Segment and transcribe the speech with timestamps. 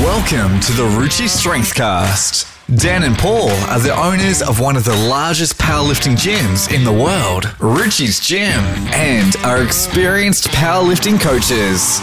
[0.00, 2.46] Welcome to the Ruchi Strengthcast.
[2.78, 6.92] Dan and Paul are the owners of one of the largest powerlifting gyms in the
[6.92, 12.00] world, Ruchi's Gym, and are experienced powerlifting coaches.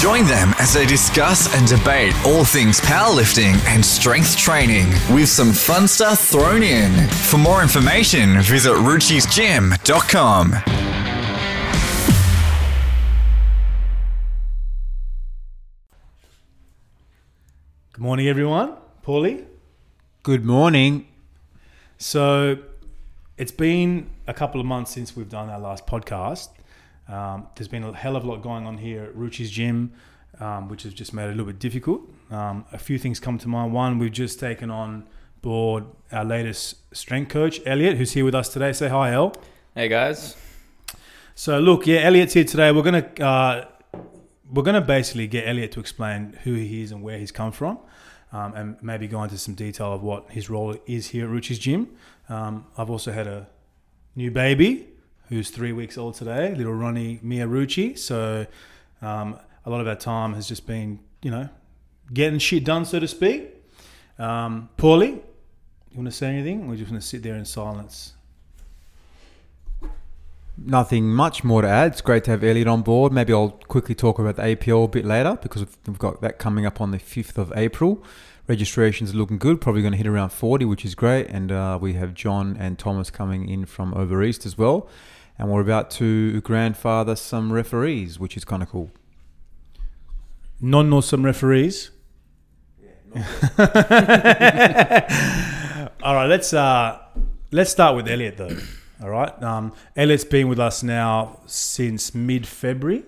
[0.00, 5.52] Join them as they discuss and debate all things powerlifting and strength training with some
[5.52, 7.08] fun stuff thrown in.
[7.08, 10.77] For more information, visit ruchisgym.com.
[17.98, 18.76] Good morning, everyone.
[19.04, 19.44] Paulie.
[20.22, 21.08] Good morning.
[21.96, 22.58] So,
[23.36, 26.50] it's been a couple of months since we've done our last podcast.
[27.08, 29.94] Um, there's been a hell of a lot going on here at Ruchi's Gym,
[30.38, 32.02] um, which has just made it a little bit difficult.
[32.30, 33.72] Um, a few things come to mind.
[33.72, 35.04] One, we've just taken on
[35.42, 38.72] board our latest strength coach, Elliot, who's here with us today.
[38.72, 39.34] Say hi, El.
[39.74, 40.36] Hey guys.
[41.34, 42.70] So, look, yeah, Elliot's here today.
[42.70, 43.64] We're gonna uh,
[44.52, 47.78] we're gonna basically get Elliot to explain who he is and where he's come from.
[48.30, 51.58] Um, and maybe go into some detail of what his role is here at Ruchi's
[51.58, 51.88] Gym.
[52.28, 53.48] Um, I've also had a
[54.14, 54.86] new baby
[55.28, 57.46] who's three weeks old today, little Ronnie Mia.
[57.96, 58.46] So
[59.00, 61.48] um, a lot of our time has just been, you know,
[62.12, 63.48] getting shit done, so to speak.
[64.18, 65.20] Um, Paulie,
[65.90, 66.68] you want to say anything?
[66.68, 68.14] You just want to sit there in silence?
[70.60, 71.92] Nothing much more to add.
[71.92, 73.12] It's great to have Elliot on board.
[73.12, 76.66] Maybe I'll quickly talk about the APL a bit later because we've got that coming
[76.66, 78.02] up on the 5th of April.
[78.48, 81.28] Registration's looking good, probably going to hit around 40, which is great.
[81.28, 84.88] And uh, we have John and Thomas coming in from over east as well.
[85.38, 88.90] And we're about to grandfather some referees, which is kind of cool.
[90.60, 91.90] Non know some referees.
[92.82, 92.92] Yeah,
[96.02, 96.98] All right, let's uh,
[97.52, 98.56] let's start with Elliot though.
[99.00, 103.04] All right, um, Elliot's been with us now since mid February.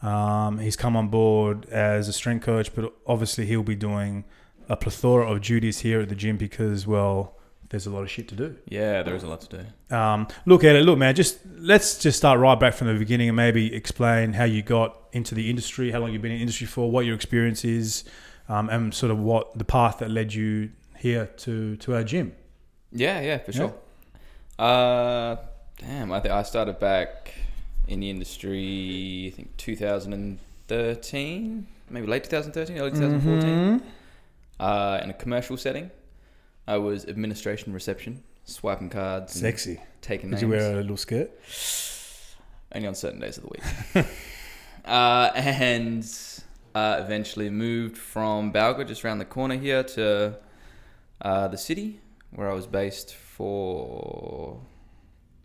[0.00, 4.24] Um, he's come on board as a strength coach, but obviously he'll be doing
[4.68, 7.36] a plethora of duties here at the gym because, well,
[7.70, 8.56] there's a lot of shit to do.
[8.68, 9.96] Yeah, there is a lot to do.
[9.96, 10.84] Um, look at it.
[10.84, 11.14] Look, man.
[11.14, 14.96] Just let's just start right back from the beginning and maybe explain how you got
[15.12, 18.04] into the industry, how long you've been in the industry for, what your experience is,
[18.48, 22.32] um, and sort of what the path that led you here to to our gym.
[22.92, 23.74] Yeah, yeah, for sure.
[24.58, 25.36] Uh,
[25.78, 27.32] damn, I think I started back
[27.88, 29.30] in the industry.
[29.32, 33.82] I think 2013, maybe late 2013, early 2014.
[34.60, 35.90] Uh, in a commercial setting,
[36.66, 39.80] I was administration reception, swiping cards, Sexy.
[40.00, 40.42] taking Did names.
[40.42, 41.30] you wear a little skirt?
[42.74, 43.62] only on certain days of the week.
[44.84, 46.04] uh, and
[46.74, 50.36] uh, eventually moved from Balga, just around the corner here, to
[51.22, 52.00] uh, the city,
[52.34, 54.60] where I was based for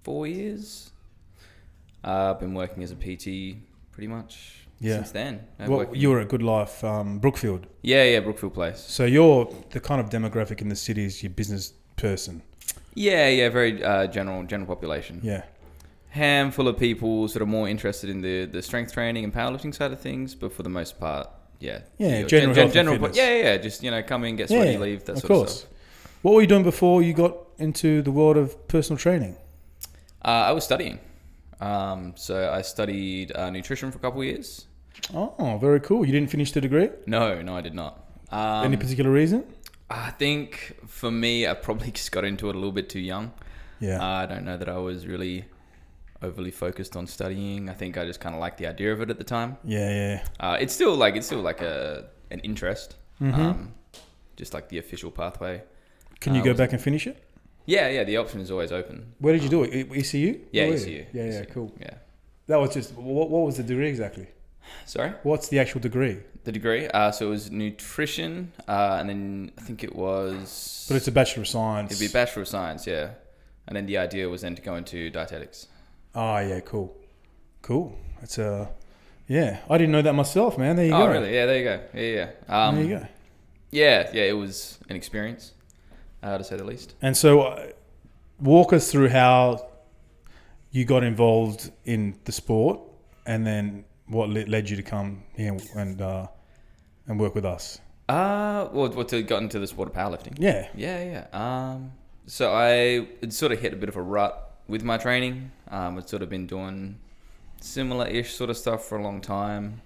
[0.04, 0.92] four years.
[2.04, 3.58] Uh, I've been working as a PT
[3.92, 4.96] pretty much Yeah.
[4.96, 5.42] since then.
[5.60, 8.80] I've Well, you were at Good Life um, Brookfield, yeah, yeah, Brookfield Place.
[8.80, 12.42] so you're the kind of demographic in the city is your business person.
[12.96, 15.20] Yeah, yeah, very uh, general general population.
[15.24, 15.44] Yeah.
[16.12, 19.92] handful of people sort of more interested in the, the strength training and powerlifting side
[19.92, 21.30] of things, but for the most part,
[21.60, 23.18] yeah, Yeah, general health and general, fitness.
[23.18, 25.52] yeah, yeah, yeah, just you know, come in, get sweaty, leave, that of sort course.
[25.52, 25.72] of stuff.
[26.22, 29.38] What were you doing before you got into the world of personal training?
[30.24, 31.00] Uh, I was studying,
[31.62, 34.66] um, so I studied uh, nutrition for a couple of years.
[35.14, 36.06] Oh, very cool.
[36.06, 36.90] You didn't finish the degree?
[37.06, 38.04] No, no, I did not.
[38.32, 39.46] Um, Any particular reason?
[39.90, 43.32] I think for me, I probably just got into it a little bit too young.
[43.80, 44.00] Yeah.
[44.02, 45.46] Uh, I don't know that I was really
[46.22, 47.70] overly focused on studying.
[47.70, 49.56] I think I just kind of liked the idea of it at the time.
[49.64, 50.24] yeah, yeah.
[50.38, 53.42] Uh, it's still like it's still like a an interest, Mm-hmm.
[53.42, 53.74] um,
[54.36, 55.64] just like the official pathway.
[56.20, 57.24] Can you uh, go back and finish it?
[57.66, 59.14] Yeah, yeah, the option is always open.
[59.20, 59.92] Where did you do it?
[59.96, 60.40] ECU?
[60.52, 61.06] Yeah, Where ECU.
[61.14, 61.46] Yeah, yeah, ECU.
[61.54, 61.74] cool.
[61.80, 61.94] Yeah.
[62.48, 64.28] That was just what, what was the degree exactly?
[64.86, 66.20] Sorry, What's the actual degree?
[66.44, 66.88] the degree.
[66.88, 70.86] Uh, so it was nutrition, uh, and then I think it was.
[70.88, 71.92] But it's a bachelor of science.
[71.92, 73.12] It'd be a bachelor of science, yeah.
[73.68, 75.68] And then the idea was then to go into dietetics.
[76.16, 76.96] Oh yeah, cool,
[77.62, 77.96] cool.
[78.20, 78.70] That's a
[79.28, 79.60] yeah.
[79.70, 80.76] I didn't know that myself, man.
[80.76, 81.04] There you oh, go.
[81.04, 81.34] Oh, really?
[81.34, 81.82] Yeah, there you go.
[81.94, 82.68] Yeah, yeah.
[82.68, 83.08] Um, there you go.
[83.72, 84.24] Yeah, yeah.
[84.24, 85.54] It was an experience,
[86.24, 86.96] uh, to say the least.
[87.02, 87.68] And so, uh,
[88.40, 89.68] walk us through how
[90.72, 92.80] you got involved in the sport,
[93.26, 96.28] and then what led you to come here and uh,
[97.08, 97.80] and work with us.
[98.08, 100.36] Uh, well, what to got into the sport of powerlifting?
[100.40, 101.72] Yeah, Yeah, yeah.
[101.72, 101.92] Um,
[102.26, 105.52] so I had sort of hit a bit of a rut with my training.
[105.68, 107.00] Um, I'd sort of been doing
[107.62, 109.82] similar-ish sort of stuff for a long time.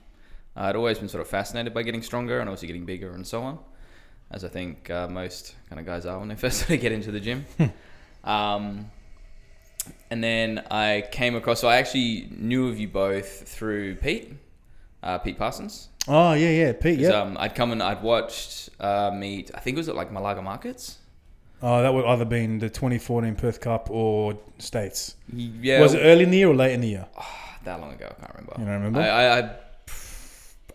[0.56, 3.41] I'd always been sort of fascinated by getting stronger and also getting bigger and so
[3.41, 3.59] on,
[4.33, 6.91] as I think uh, most kind of guys are when they first sort of get
[6.91, 7.45] into the gym.
[8.24, 8.89] um,
[10.09, 11.59] and then I came across.
[11.62, 14.33] So I actually knew of you both through Pete.
[15.01, 15.89] uh, Pete Parsons.
[16.07, 17.00] Oh yeah, yeah, Pete.
[17.00, 17.09] Yeah.
[17.09, 19.51] Um, I'd come and I'd watched uh, meet.
[19.56, 20.97] I think it was at like Malaga Markets.
[21.62, 25.15] oh, that would either been the 2014 Perth Cup or States.
[25.31, 27.06] Yeah, Was it early in the year or late in the year?
[27.63, 28.07] that long ago?
[28.09, 28.53] I can't remember.
[28.57, 29.00] You don't remember?
[29.00, 29.50] I, I, I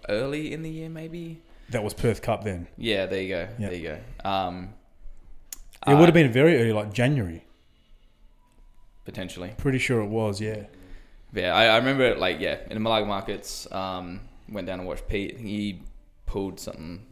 [0.09, 1.41] early in the year maybe.
[1.71, 2.67] That was Perth Cup then.
[2.77, 3.49] Yeah, there you go.
[3.59, 3.69] Yeah.
[3.69, 3.89] There you
[4.25, 4.29] go.
[4.29, 4.75] Um,
[5.87, 7.45] It uh, would have been very early, like January.
[9.05, 9.53] potentially.
[9.57, 10.41] Pretty sure it was.
[10.41, 10.65] Yeah.
[11.33, 13.71] Yeah, I, I remember it like yeah in the Malaga markets.
[13.73, 15.39] Um, went down and watched Pete.
[15.39, 15.83] He
[16.27, 17.05] pulled something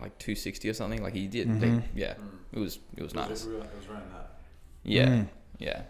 [0.00, 1.02] like 260 or something.
[1.02, 1.48] Like he did.
[1.48, 1.74] Mhm.
[1.76, 2.14] like, yeah,
[2.52, 3.44] it was it was nice.
[3.44, 4.30] It was around that.
[4.84, 5.28] Yeah, Mm.
[5.58, 5.82] yeah.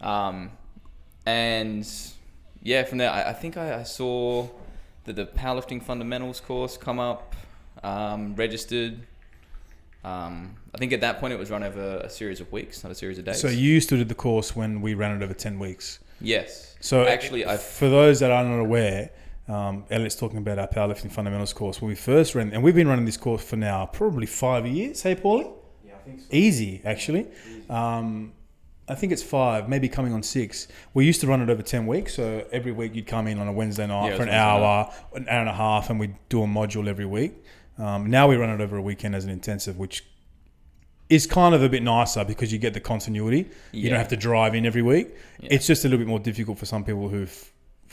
[0.00, 0.52] Um,
[1.26, 1.86] and
[2.62, 4.48] yeah, from there I, I think I, I saw
[5.04, 7.34] that the powerlifting fundamentals course come up,
[7.82, 9.00] um, registered.
[10.02, 12.90] Um, I think at that point it was run over a series of weeks, not
[12.92, 13.40] a series of days.
[13.40, 15.98] So you used to do the course when we ran it over 10 weeks.
[16.20, 16.68] yes.
[16.82, 19.10] So Actually, I've- for those that are not aware,
[19.48, 21.82] um, Elliot's talking about our powerlifting fundamentals course.
[21.82, 25.02] When we first ran, and we've been running this course for now probably five years.
[25.02, 25.52] Hey, Paulie?
[25.84, 26.26] Yeah, I think so.
[26.30, 27.26] Easy, actually.
[27.68, 28.32] Um,
[28.90, 30.66] I think it's five, maybe coming on six.
[30.94, 32.14] We used to run it over 10 weeks.
[32.14, 34.92] So every week you'd come in on a Wednesday night Yeah, for an Wednesday hour,
[35.14, 37.34] an hour and a half, and we'd do a module every week.
[37.78, 40.04] Um, now we run it over a weekend as an intensive, which
[41.08, 43.48] is kind of a bit nicer because you get the continuity.
[43.70, 45.14] You don't have to drive in every week.
[45.40, 45.50] Yeah.
[45.52, 47.28] It's just a little bit more difficult for some people who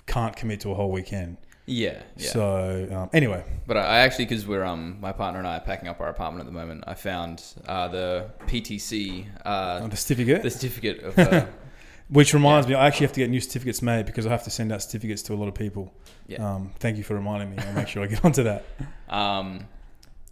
[0.07, 1.37] can't commit to a whole weekend.
[1.69, 2.29] Yeah, yeah.
[2.29, 5.89] So um, anyway, But I actually, because we're um, my partner and I are packing
[5.89, 6.85] up our apartment at the moment.
[6.87, 11.19] I found uh, the PTC, uh, the certificate, the certificate of.
[11.19, 11.45] Uh,
[12.09, 14.49] which reminds me, I actually have to get new certificates made because I have to
[14.49, 15.93] send out certificates to a lot of people.
[16.25, 16.55] Yeah.
[16.55, 17.57] Um, thank you for reminding me.
[17.57, 18.63] I'll make sure I get onto that.
[19.09, 19.67] um,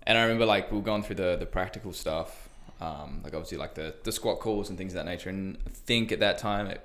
[0.07, 2.47] and I remember like we were going through the the practical stuff,
[2.79, 5.29] um, like obviously like the the squat calls and things of that nature.
[5.29, 6.79] And I think at that time, it,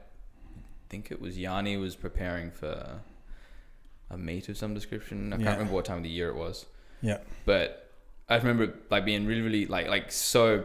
[0.57, 3.01] I think it was Yanni was preparing for
[4.11, 5.33] a mate of some description.
[5.33, 6.67] I can't remember what time of the year it was.
[7.03, 7.19] Yeah.
[7.47, 7.91] but
[8.29, 10.65] I remember like being really, really like like so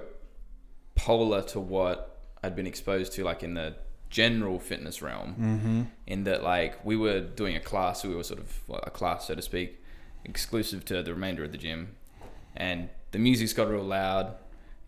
[0.95, 3.75] polar to what I'd been exposed to, like in the
[4.09, 5.35] general fitness realm.
[5.39, 5.81] Mm-hmm.
[6.07, 9.35] In that, like we were doing a class, we were sort of a class, so
[9.35, 9.83] to speak,
[10.23, 11.95] exclusive to the remainder of the gym,
[12.55, 14.35] and the music's got real loud.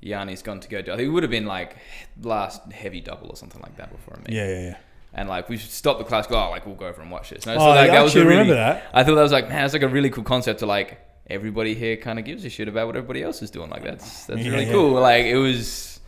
[0.01, 0.93] Yanni's gone to go do.
[0.93, 1.75] I think it would have been like
[2.21, 4.29] last heavy double or something like that before a meet.
[4.29, 4.77] Yeah, yeah, yeah.
[5.17, 6.27] And like we should stop the class.
[6.27, 7.45] Go, oh, like we'll go over and watch this.
[7.45, 8.83] No, Oh, I like, that was a actually really, remember that.
[8.93, 10.99] I thought that was like, man, it's like a really cool concept to like
[11.29, 13.69] everybody here kind of gives a shit about what everybody else is doing.
[13.69, 14.71] Like that's that's Yeah, really yeah.
[14.71, 14.91] cool.
[14.91, 15.99] Like it was,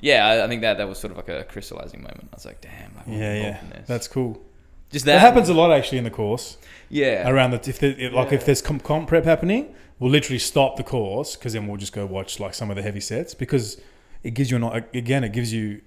[0.00, 0.26] yeah.
[0.26, 2.28] I, I think that that was sort of like a crystallizing moment.
[2.32, 3.60] I was like, damn, like, Yeah, yeah.
[3.72, 3.86] this.
[3.86, 4.42] That's cool.
[4.90, 6.58] just That that, happens a lot actually in the course.
[6.88, 10.76] Yeah, Around the if if- like if there's comp, comp prep happening, we'll literally stop
[10.76, 13.80] the course because then we'll just go watch like some of the heavy sets because
[14.24, 15.80] it gives you an again it gives you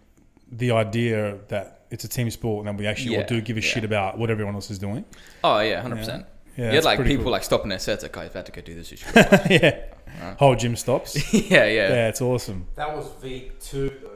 [0.52, 3.62] the idea that it's a team sport and that we actually all do give a
[3.62, 3.68] yeah.
[3.68, 5.06] shit about what everyone else is doing.
[5.44, 6.26] oh yeah, hundred percent.
[6.58, 7.32] Yeah, You had like people cool.
[7.32, 8.04] like stopping their sets.
[8.04, 8.92] Like, you've had to go do this.
[8.92, 9.82] You should go watch." yeah,
[10.22, 10.38] Right.
[10.38, 11.34] whole gym stops.
[11.34, 12.66] yeah, yeah, yeah, it's awesome.
[12.76, 14.10] That was V two though.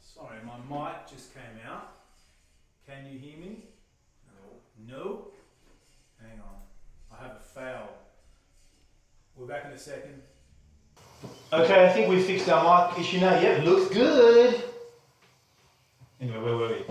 [0.00, 1.92] Sorry, my mic just came out.
[2.86, 3.64] Can you hear me?
[4.86, 4.96] No.
[4.96, 5.28] No?
[6.20, 6.56] Hang on.
[7.18, 7.88] I have a fail.
[9.36, 10.22] We're back in a second.
[11.52, 13.38] Okay, I think we fixed our mic issue now.
[13.40, 14.62] Yep, looks good.
[16.20, 16.84] Anyway, where were we?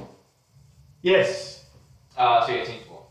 [1.01, 1.65] Yes.
[2.17, 3.03] Uh, so yeah, team sport.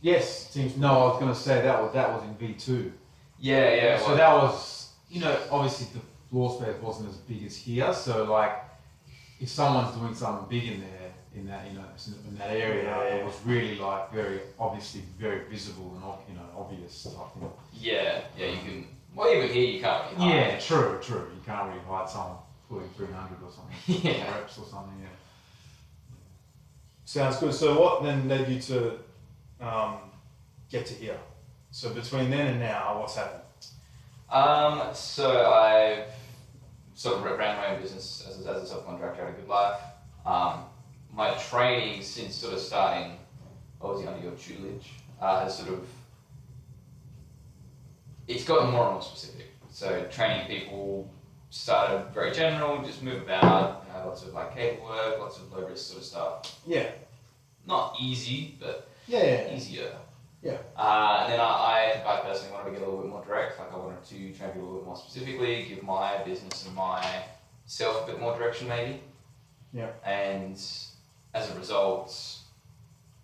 [0.00, 0.50] Yes.
[0.50, 2.92] Seems No, I was gonna say that was that was in V two.
[3.38, 3.98] Yeah, yeah.
[3.98, 7.92] so that was you know obviously the floor space wasn't as big as here.
[7.92, 8.52] So like
[9.40, 11.84] if someone's doing something big in there in that you know
[12.28, 13.14] in that area, Yeah, yeah.
[13.16, 16.02] it was really like very obviously very visible and
[16.34, 17.06] you know obvious.
[17.06, 17.52] I think.
[17.74, 18.46] yeah, yeah.
[18.46, 18.86] You can.
[19.16, 20.12] Well, even here you can't.
[20.12, 20.34] Really hide.
[20.34, 21.26] Yeah, true, true.
[21.34, 22.36] You can't really hide someone
[22.68, 24.10] pulling 300 or something.
[24.12, 24.30] Yeah.
[24.30, 25.08] Reps or something, yeah.
[27.06, 27.54] Sounds good.
[27.54, 28.98] So, what then led you to
[29.60, 29.96] um,
[30.70, 31.18] get to here?
[31.70, 33.42] So, between then and now, what's happened?
[34.30, 36.08] Um, so I've
[36.94, 39.80] sort of ran my own business as a, as a subcontractor at a good life.
[40.26, 40.64] Um,
[41.14, 43.16] my training since sort of starting,
[43.80, 45.86] obviously under your tutelage, uh, has sort of
[48.28, 49.46] it's gotten more and more specific.
[49.70, 51.10] So training people
[51.50, 55.52] started very general, just move about, you know, lots of like cable work, lots of
[55.52, 56.60] low risk sort of stuff.
[56.66, 56.90] Yeah.
[57.66, 59.18] Not easy, but Yeah.
[59.22, 59.56] yeah, yeah.
[59.56, 59.92] easier.
[60.42, 60.58] Yeah.
[60.76, 63.58] Uh, and then I, I, I personally wanted to get a little bit more direct.
[63.58, 66.74] Like I wanted to train people a little bit more specifically, give my business and
[66.74, 69.00] myself a bit more direction, maybe.
[69.72, 69.88] Yeah.
[70.04, 70.54] And
[71.34, 72.38] as a result,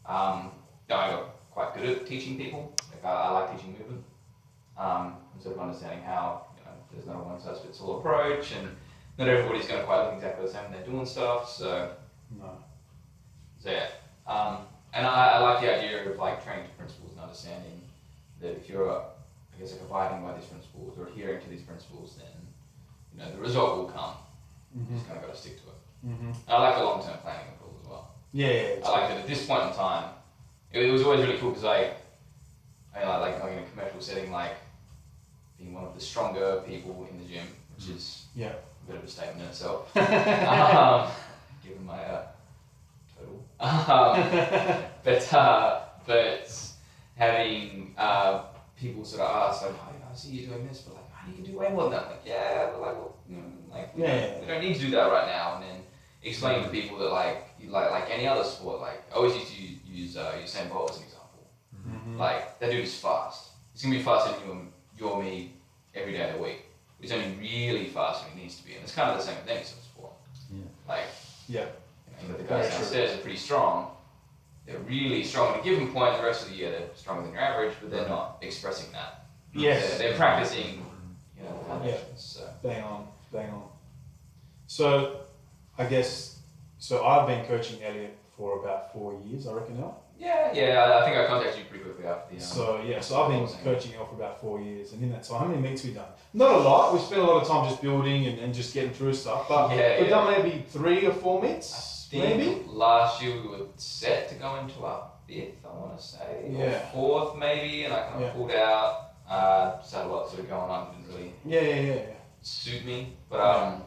[0.07, 0.51] um,
[0.89, 2.73] you know, I got quite good at teaching people.
[2.93, 4.05] Like I, I like teaching movement.
[4.83, 8.53] Um, sort of understanding how you know there's not a one size fits all approach,
[8.53, 8.69] and
[9.19, 11.49] not everybody's going to quite look exactly the same when they're doing stuff.
[11.49, 11.91] So
[12.31, 12.51] No.
[13.63, 13.89] so yeah,
[14.95, 17.81] and I, I like the idea of like training to principles and understanding
[18.41, 22.17] that if you're, I guess, like abiding by these principles or adhering to these principles,
[22.19, 22.35] then
[23.13, 24.15] you know the result will come.
[24.75, 26.09] You just kind of got to stick to it.
[26.09, 26.33] Mm-hmm.
[26.49, 28.11] I like the long term planning of as well.
[28.33, 28.87] Yeah, yeah.
[28.87, 30.11] I like that at this point in time,
[30.73, 31.95] it, it was always really cool because I
[32.99, 34.57] mean, like, like going in a commercial setting, like
[35.63, 38.53] being one of the stronger people in the gym, which is Yeah.
[38.53, 41.11] a bit of a statement in itself, um,
[41.65, 42.27] given my uh,
[43.17, 43.45] total.
[43.61, 46.69] Um, but uh, but
[47.17, 48.43] having uh,
[48.79, 51.35] people sort of ask like, oh, I see you doing this, but like, oh, you
[51.37, 52.07] can do way more than that.
[52.11, 54.75] Like, yeah, but like, well, you know, like, we, Yeah, don't, yeah, we don't need
[54.75, 55.55] to do that right now.
[55.57, 55.81] And then
[56.25, 59.63] explain to people that like, like, like any other sport, like, I always used to
[59.63, 61.51] use, use uh, Usain Bolt as an example.
[61.89, 62.19] Mm-hmm.
[62.19, 63.51] Like, that dude is fast.
[63.73, 65.53] He's gonna be faster than you, and- you or me
[65.95, 66.63] every day of the week.
[67.01, 69.37] He's only really fast when it needs to be, and it's kind of the same
[69.45, 70.13] thing any sort of sport.
[70.53, 70.63] Yeah.
[70.89, 71.05] Like,
[71.49, 71.67] Yeah.
[72.23, 72.79] you know, the guys Very true.
[72.79, 73.97] downstairs are pretty strong.
[74.67, 76.17] They're really strong at a given point.
[76.17, 79.27] The rest of the year, they're stronger than your average, but they're not expressing that.
[79.53, 79.99] Yes.
[79.99, 80.87] They're, they're practicing,
[81.37, 82.23] you know, the foundations.
[82.23, 82.49] So.
[82.63, 83.69] Bang on, bang on.
[84.69, 85.23] So,
[85.77, 86.39] I guess,
[86.79, 89.97] so I've been coaching Elliot for about four years, I reckon now.
[90.23, 90.99] Yeah, yeah.
[91.01, 92.41] I- think I contacted you pretty quickly after the.
[92.41, 95.25] Um, So, yeah, so I've been coaching Elliot for about four years, and in that
[95.25, 96.07] time, how many meets we done?
[96.33, 96.93] Not a lot.
[96.95, 99.71] We spent a lot of time just building and, and just getting through stuff, but
[99.77, 100.15] Yeah, we've yeah.
[100.17, 102.63] done maybe three or four meets, maybe.
[102.69, 106.65] last year we were set to go into our fifth, I want to say, or
[106.67, 106.79] Yeah.
[106.93, 108.31] fourth maybe, and I kind of Yeah.
[108.33, 109.09] pulled out.
[109.29, 112.15] Uh, just had a lot sort of going on, didn't really Yeah, yeah, yeah, yeah.
[112.43, 113.17] suit me.
[113.31, 113.83] But um,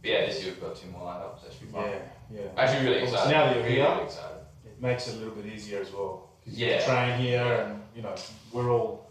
[0.00, 1.84] but yeah, this year we've got two more lined up, so that should be fun.
[1.90, 1.98] Yeah,
[2.42, 2.48] yeah.
[2.56, 3.30] Actually, really excited.
[3.32, 4.35] now that you're really, here- really excited.
[4.80, 6.28] Makes it a little bit easier as well.
[6.44, 6.84] 'Cause you Yeah.
[6.84, 8.14] train here, and you know
[8.52, 9.06] we're all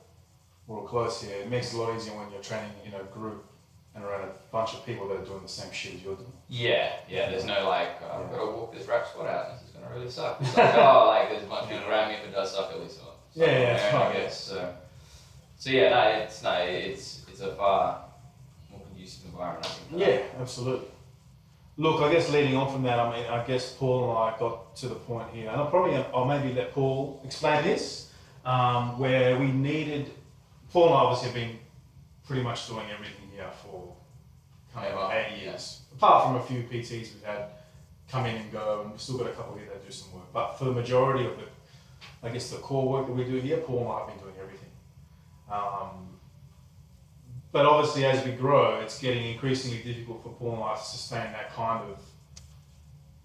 [0.68, 1.36] we're all close here.
[1.42, 3.44] It makes it a lot easier when you're training in a group
[3.94, 6.32] and around a bunch of people that are doing the same shit as you're doing.
[6.50, 7.30] Yeah, yeah.
[7.30, 9.50] There's no like, oh, I've got to walk this wrap squat out.
[9.50, 10.38] and This is gonna really suck.
[10.42, 12.72] It's like, oh, like there's a bunch of people around me if it does suck
[12.72, 13.00] at least.
[13.04, 14.74] I'll- Yeah, yeah, it's I guess so.
[15.58, 18.06] So yeah, no, it's no, it's it's a far
[18.72, 19.66] more conducive environment.
[19.66, 20.02] I think.
[20.02, 20.88] Yeah, absolutely.
[21.78, 24.78] Look, I guess leading on from that, I mean, I guess Paul and I got
[24.78, 28.14] to the point here, and I'll probably, I'll maybe let Paul explain this,
[28.46, 30.10] um, where we needed.
[30.72, 31.60] Paul and I obviously have been
[32.26, 33.94] pretty much doing everything here for
[34.74, 35.52] kind of eight yeah.
[35.52, 37.50] years, apart from a few PTs we've had
[38.10, 40.32] come in and go, and we've still got a couple here that do some work.
[40.32, 41.52] But for the majority of it,
[42.24, 44.36] I guess the core work that we do here, Paul and I have been doing
[44.42, 44.70] everything.
[45.52, 46.15] Um,
[47.56, 51.32] but obviously, as we grow, it's getting increasingly difficult for Paul and I to sustain
[51.32, 52.04] that kind of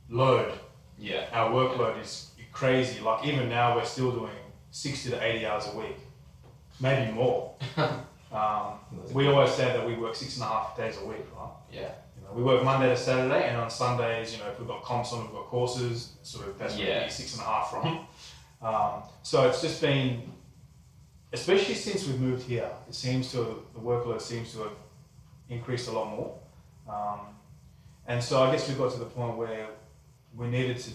[0.08, 0.52] load.
[0.96, 1.26] Yeah.
[1.32, 3.00] Our workload is crazy.
[3.00, 4.30] Like even now, we're still doing
[4.70, 5.96] sixty to eighty hours a week,
[6.80, 7.56] maybe more.
[8.32, 8.78] um,
[9.12, 11.50] we always say that we work six and a half days a week, right?
[11.72, 11.90] Yeah.
[12.16, 14.84] You know, we work Monday to Saturday, and on Sundays, you know, if we've got
[14.84, 17.70] comps on, we've got courses, sort of that's where we get six and a half
[17.72, 18.06] from.
[18.62, 20.22] Um, so it's just been,
[21.32, 24.72] especially since we've moved here, it seems to the workload seems to have
[25.49, 26.38] increased a lot more,
[26.88, 27.20] um,
[28.06, 29.68] and so I guess we got to the point where
[30.37, 30.90] we needed to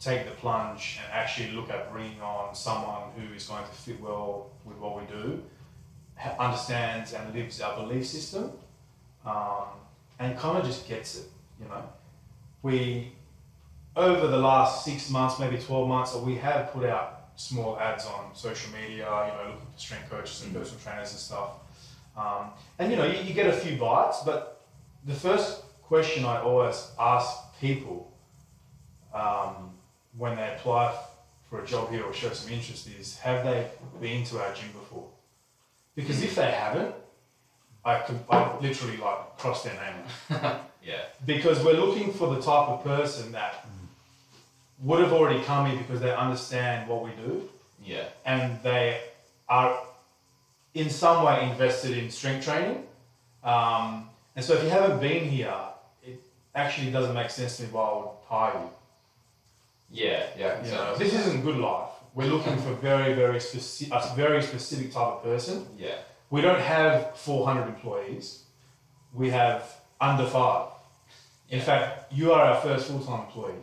[0.00, 4.00] take the plunge and actually look at bringing on someone who is going to fit
[4.00, 5.42] well with what we do,
[6.38, 8.52] understands and lives our belief system,
[9.24, 9.68] um,
[10.18, 11.26] and kind of just gets it.
[11.60, 11.82] You know,
[12.62, 13.12] we
[13.96, 18.34] over the last six months, maybe twelve months, we have put out small ads on
[18.34, 19.04] social media.
[19.06, 21.50] You know, looking for strength coaches and personal trainers and stuff.
[22.16, 24.62] Um, and you know, you, you get a few bites, but
[25.04, 28.12] the first question I always ask people
[29.12, 29.70] um,
[30.16, 30.94] when they apply
[31.50, 33.66] for a job here or show some interest is, have they
[34.00, 35.08] been to our gym before?
[35.94, 36.94] Because if they haven't,
[37.84, 41.02] I could I literally like cross their name out Yeah.
[41.26, 43.66] because we're looking for the type of person that
[44.80, 47.48] would have already come here because they understand what we do
[47.82, 48.04] Yeah.
[48.24, 49.00] and they
[49.48, 49.78] are
[50.74, 52.86] in some way invested in strength training.
[53.42, 55.54] Um, and so if you haven't been here,
[56.02, 56.20] it
[56.54, 58.70] actually doesn't make sense to me why I would hire you.
[59.90, 60.26] Yeah.
[60.36, 60.60] Yeah.
[60.62, 61.90] You So- know, this isn't good life.
[62.14, 65.66] We're looking for very, very specific, a very specific type of person.
[65.78, 65.96] Yeah.
[66.30, 68.44] We don't have 400 employees.
[69.12, 69.62] We have
[70.00, 70.68] under five.
[71.50, 73.62] In fact, you are our first full-time employee,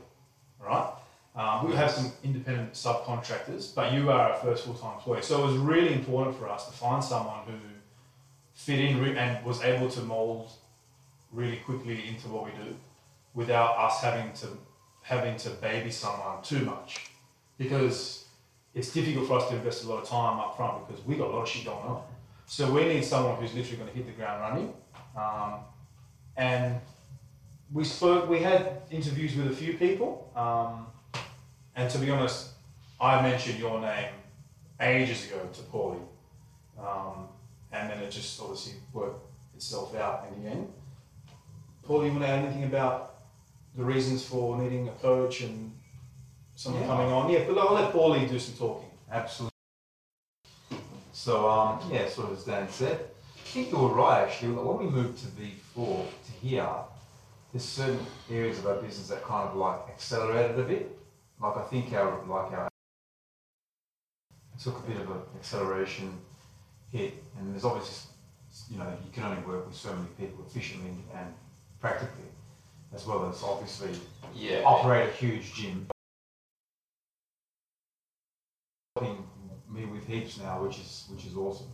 [0.59, 0.93] right?
[1.35, 5.21] Um, we have some independent subcontractors, but you are our first full-time employee.
[5.21, 7.53] So it was really important for us to find someone who
[8.53, 10.51] fit in re- and was able to mold
[11.31, 12.75] really quickly into what we do,
[13.33, 14.47] without us having to
[15.03, 17.11] having to baby someone too much,
[17.57, 18.25] because
[18.75, 21.27] it's difficult for us to invest a lot of time up front because we got
[21.29, 22.03] a lot of shit going on.
[22.45, 24.73] So we need someone who's literally going to hit the ground running.
[25.15, 25.61] Um,
[26.35, 26.81] and
[27.71, 28.29] we spoke.
[28.29, 30.87] We had interviews with a few people, um,
[31.75, 32.49] and to be honest,
[32.99, 34.09] I mentioned your name
[34.79, 36.01] ages ago to Paulie,
[36.79, 37.27] um,
[37.71, 39.25] and then it just obviously worked
[39.55, 40.71] itself out in the end.
[41.87, 43.15] Paulie, you want to add anything about
[43.75, 45.71] the reasons for needing a coach and
[46.55, 46.87] someone Yeah.
[46.87, 47.29] coming on?
[47.29, 48.89] Yeah, but I'll let Paulie do some talking.
[49.09, 49.51] Absolutely.
[51.13, 52.99] So, um, yeah, sort of as Dan said,
[53.37, 54.53] I think you were right actually.
[54.53, 56.69] When we moved to V4 to here,
[57.51, 60.97] there's certain areas of our business that kind of like accelerated a bit.
[61.41, 62.69] Like I think our like our
[64.61, 66.19] took a bit of an acceleration
[66.91, 68.11] hit, and there's obviously
[68.69, 71.33] you know you can only work with so many people efficiently and
[71.79, 72.29] practically,
[72.93, 73.89] as well as obviously
[74.35, 74.61] Yeah.
[74.65, 75.87] operate a huge gym.
[78.95, 79.27] Helping
[79.67, 81.71] me with heaps now, which is which is awesome.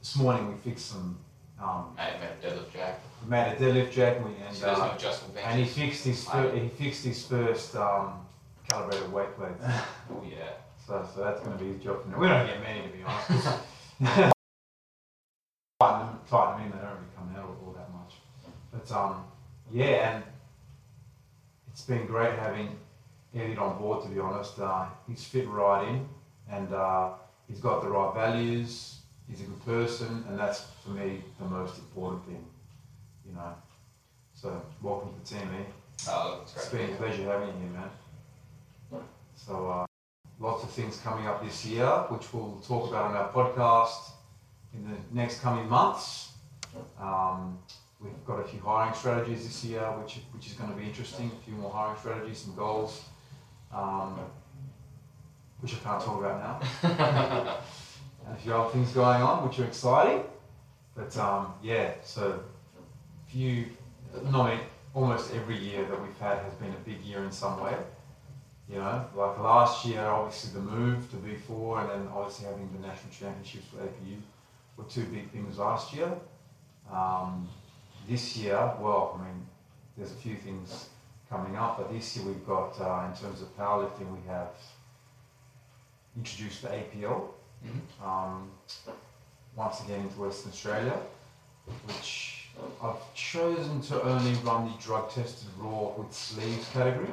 [0.00, 1.18] This morning we fixed some.
[1.62, 2.98] Um, made a deadlift jack.
[3.28, 6.24] made a deadlift jack and, we, and, So there's no uh, and he fixed his
[6.24, 8.23] fir- he fixed his first um,
[8.68, 9.52] calibrated weight plate.
[10.10, 10.50] Oh yeah.
[10.86, 12.04] So, so that's going to be his job.
[12.10, 12.18] Now.
[12.18, 13.48] We don't get many to be honest.
[15.80, 16.72] tighten them, tighten them in.
[16.72, 18.14] They don't really come out all, all that much.
[18.70, 19.24] But um,
[19.72, 20.24] yeah, and
[21.68, 22.76] it's been great having
[23.34, 24.02] Elliot on board.
[24.04, 26.06] To be honest, uh, he's fit right in,
[26.50, 27.12] and uh,
[27.48, 28.96] he's got the right values.
[29.28, 32.44] He's a good person, and that's for me the most important thing.
[33.26, 33.54] You know.
[34.34, 35.64] So welcome to the team, eh?
[36.08, 36.86] Oh, it's It's great.
[36.88, 37.88] been a pleasure having you here, man.
[39.36, 39.86] So, uh,
[40.40, 44.12] lots of things coming up this year, which we'll talk about on our podcast
[44.72, 46.32] in the next coming months.
[47.00, 47.58] Um,
[48.00, 51.30] we've got a few hiring strategies this year, which, which is going to be interesting.
[51.30, 53.02] A few more hiring strategies, some goals,
[53.72, 54.18] um,
[55.60, 57.58] which I can't talk about now.
[58.26, 60.24] and a few other things going on, which are exciting.
[60.94, 62.40] But um, yeah, so
[63.26, 63.66] few,
[64.30, 64.52] not
[64.94, 67.74] almost every year that we've had has been a big year in some way.
[68.68, 72.86] You know, like last year, obviously the move to V4, and then obviously having the
[72.86, 74.16] national championships for APU
[74.76, 76.10] were two big things last year.
[76.90, 77.48] Um,
[78.08, 79.46] this year, well, I mean,
[79.96, 80.88] there's a few things
[81.28, 84.48] coming up, but this year we've got, uh, in terms of powerlifting, we have
[86.16, 87.34] introduced the APL
[87.64, 87.80] Mhm.
[88.06, 88.50] um,
[89.56, 90.98] once again into Western Australia,
[91.86, 92.48] which
[92.82, 97.12] I've chosen to only run the drug tested raw with sleeves category.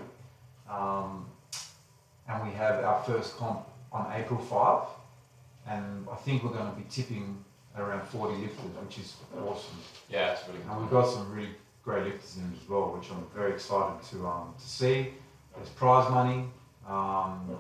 [0.70, 1.26] Um,
[2.32, 4.88] and we have our first comp on April 5,
[5.68, 7.44] and I think we're going to be tipping
[7.78, 9.16] around 40 lifters, which is
[9.46, 9.78] awesome.
[10.10, 13.26] Yeah, it's really And we've got some really great lifters in as well, which I'm
[13.36, 15.14] very excited to um, to see.
[15.56, 16.46] There's prize money.
[16.88, 17.58] Um,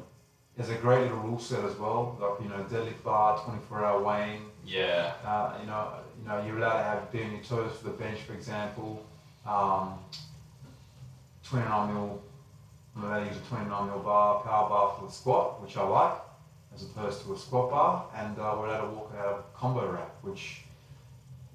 [0.55, 4.03] there's a great little rule set as well, like you know deadlift bar, 24 hour
[4.03, 4.41] weighing.
[4.65, 5.13] Yeah.
[5.25, 7.97] Uh, you know, you know you're allowed to have be on your toes for the
[7.97, 9.05] bench, for example.
[9.45, 9.99] Um,
[11.43, 12.21] 29 mil.
[12.95, 15.83] I'm allowed to use a 29 mil bar, power bar for the squat, which I
[15.83, 16.17] like,
[16.75, 18.05] as opposed to a squat bar.
[18.15, 20.61] And uh, we're allowed to walk out of combo rack, which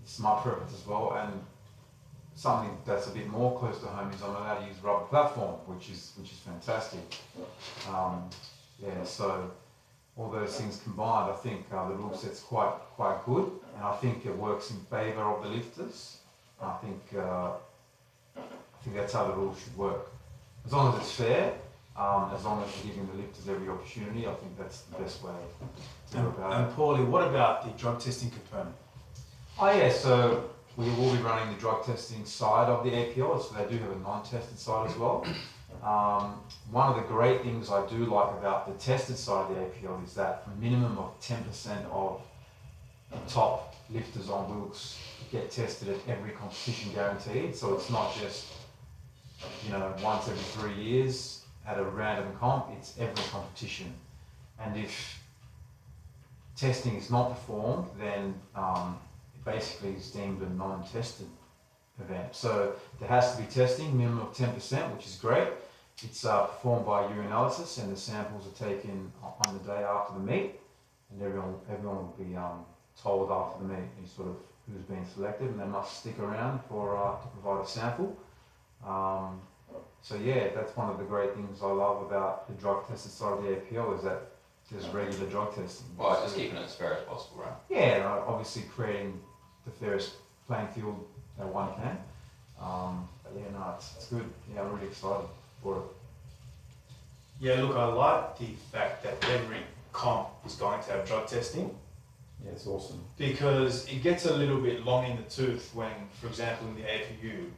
[0.06, 1.16] is my preference as well.
[1.20, 1.32] And
[2.34, 5.56] something that's a bit more close to home is I'm allowed to use rubber platform,
[5.66, 7.00] which is which is fantastic.
[7.88, 8.28] Um,
[8.82, 9.50] yeah, so
[10.16, 13.96] all those things combined, I think uh, the rule set's quite quite good, and I
[13.96, 16.18] think it works in favour of the lifters.
[16.60, 17.50] I think uh,
[18.36, 20.10] I think that's how the rules should work.
[20.66, 21.52] As long as it's fair,
[21.96, 25.22] um, as long as you're giving the lifters every opportunity, I think that's the best
[25.22, 25.32] way
[26.10, 26.56] to go And, about it.
[26.68, 28.74] and Paulie, what about the drug testing component?
[29.58, 33.54] Oh yeah, so we will be running the drug testing side of the APL, so
[33.54, 35.24] they do have a non-tested side as well.
[35.82, 39.62] Um, one of the great things I do like about the tested side of the
[39.62, 42.20] APL is that a minimum of 10% of
[43.28, 44.98] top lifters on Wilks
[45.30, 47.54] get tested at every competition guaranteed.
[47.56, 48.46] So it's not just,
[49.64, 53.92] you know, once every three years at a random comp, it's every competition.
[54.58, 55.20] And if
[56.56, 58.98] testing is not performed, then um,
[59.34, 61.26] it basically is deemed a non-tested
[62.00, 62.34] event.
[62.34, 65.48] So there has to be testing, minimum of 10%, which is great.
[66.02, 70.20] It's uh, performed by urinalysis, and the samples are taken on the day after the
[70.20, 70.60] meet,
[71.10, 72.66] and everyone everyone will be um,
[73.00, 76.96] told after the meet sort of who's been selected, and they must stick around for
[76.96, 78.14] uh, to provide a sample.
[78.84, 79.40] Um,
[80.02, 83.38] so yeah, that's one of the great things I love about the drug tested side
[83.38, 84.22] of the APL is that
[84.70, 85.86] there's regular drug testing.
[85.96, 87.52] Well, just keeping it as fair as possible, right?
[87.68, 89.20] Yeah, uh, obviously creating
[89.64, 90.14] the fairest
[90.46, 91.04] playing field
[91.38, 91.98] that one can.
[92.60, 94.24] Um, but yeah, no, it's, it's good.
[94.52, 95.26] Yeah, I'm really excited
[95.62, 95.82] for it.
[97.40, 99.58] Yeah, look, I like the fact that every
[99.92, 101.74] comp is going to have drug testing
[102.44, 103.02] Yeah, it's awesome.
[103.18, 106.82] because it gets a little bit long in the tooth when, for example, in the
[106.82, 107.50] APU,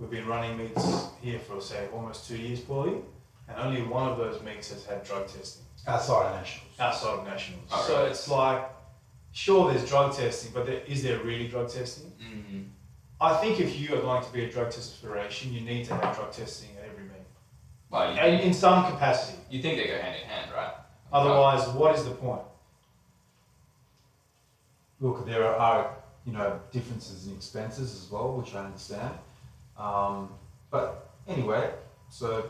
[0.00, 3.02] we've been running meets here for say almost two years, Paulie,
[3.48, 6.70] and only one of those meets has had drug testing Outside of nationals.
[6.80, 7.64] outside of nationals.
[7.70, 8.10] Oh, so really?
[8.10, 8.68] it's like,
[9.32, 12.10] sure, there's drug testing, but there, is there really drug testing?
[12.22, 12.62] Mm-hmm.
[13.20, 15.94] I think if you are going to be a drug test federation, you need to
[15.94, 17.12] have drug testing at every meet,
[17.90, 19.38] Well, you, and in some capacity.
[19.50, 20.72] you think they go hand in hand, right?
[21.12, 22.42] Otherwise, what is the point?
[25.00, 29.14] Look, there are you know differences in expenses as well, which I understand.
[29.80, 30.28] Um,
[30.70, 31.70] but anyway,
[32.10, 32.44] so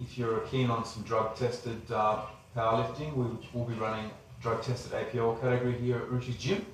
[0.00, 2.22] if you're keen on some drug tested uh,
[2.56, 4.10] powerlifting, we will be running
[4.42, 6.66] drug tested APL category here at Ruchi's Gym.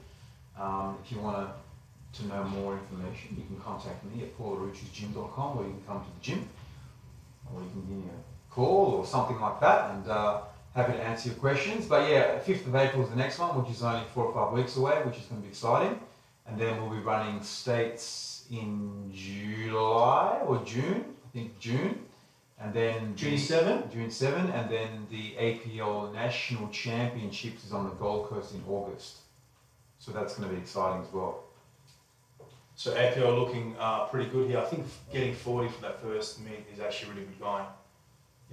[0.59, 5.63] Um, if you want to, know more information, you can contact me at paularuchisgym.com or
[5.63, 6.47] you can come to the gym
[7.51, 10.41] or you can give me a call or something like that and uh,
[10.75, 11.87] happy to answer your questions.
[11.87, 14.53] But yeah, 5th of April is the next one, which is only four or five
[14.53, 15.99] weeks away, which is going to be exciting.
[16.47, 22.07] And then we'll be running states in July or June, I think June.
[22.59, 23.91] And then June the- 7?
[23.91, 29.19] June 7, and then the APL National Championships is on the Gold Coast in August.
[29.99, 31.45] So that's going to be exciting as well.
[32.75, 34.59] So APL looking uh, pretty good here.
[34.59, 37.67] I think getting 40 for that first meet is actually really good going.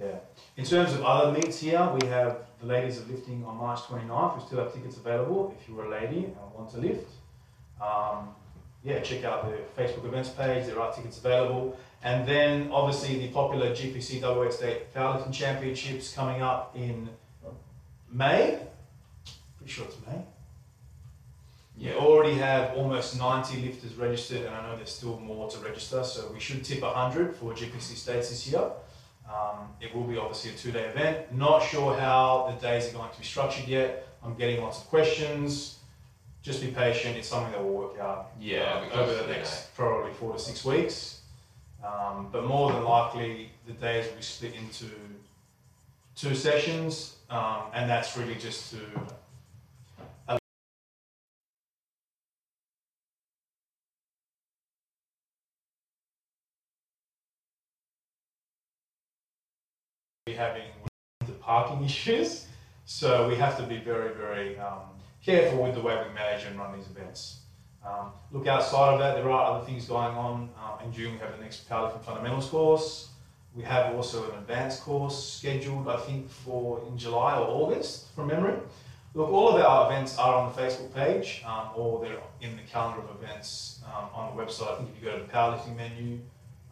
[0.00, 0.18] Yeah.
[0.56, 4.36] In terms of other meets here, we have the ladies are lifting on March 29th.
[4.38, 7.08] We still have tickets available if you're a lady and want to lift.
[7.80, 8.34] Um,
[8.88, 10.66] yeah, check out the Facebook events page.
[10.66, 11.76] There are tickets available.
[12.02, 17.10] And then obviously the popular GPC WX State Powerlifting Championships coming up in
[18.10, 18.58] May.
[19.58, 20.22] Pretty sure it's May.
[21.78, 26.02] We already have almost 90 lifters registered, and I know there's still more to register,
[26.02, 28.70] so we should tip 100 for GPC States this year.
[29.28, 31.32] Um, it will be obviously a two day event.
[31.36, 34.08] Not sure how the days are going to be structured yet.
[34.24, 35.77] I'm getting lots of questions.
[36.42, 39.74] Just be patient, it's something that will work out Yeah, uh, because, over the next
[39.74, 41.20] probably four to six weeks.
[41.84, 44.86] Um, but more than likely, the days will be split into
[46.16, 48.78] two sessions, um, and that's really just to
[60.26, 60.62] be having
[61.26, 62.46] the parking issues.
[62.84, 66.58] So we have to be very, very um, careful with the way we manage and
[66.58, 67.40] run these events.
[67.84, 70.50] Um, look outside of that, there are other things going on.
[70.62, 73.08] Um, in June, we have the next Powerlifting Fundamentals course.
[73.54, 78.28] We have also an advanced course scheduled, I think, for in July or August, from
[78.28, 78.56] memory.
[79.14, 82.62] Look, all of our events are on the Facebook page, um, or they're in the
[82.62, 84.72] calendar of events um, on the website.
[84.72, 86.20] I think if you go to the powerlifting menu,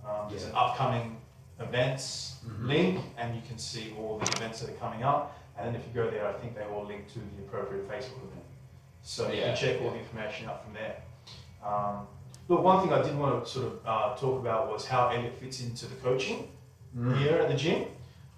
[0.07, 1.17] um, there's an upcoming
[1.59, 5.36] events link, and you can see all the events that are coming up.
[5.59, 8.23] And then if you go there, I think they all link to the appropriate Facebook
[8.25, 8.45] event.
[9.03, 10.97] So you can check all the information out from there.
[11.65, 12.07] Um,
[12.49, 15.39] look, one thing I did want to sort of uh, talk about was how Elliot
[15.41, 16.49] fits into the coaching
[17.19, 17.85] here at the gym.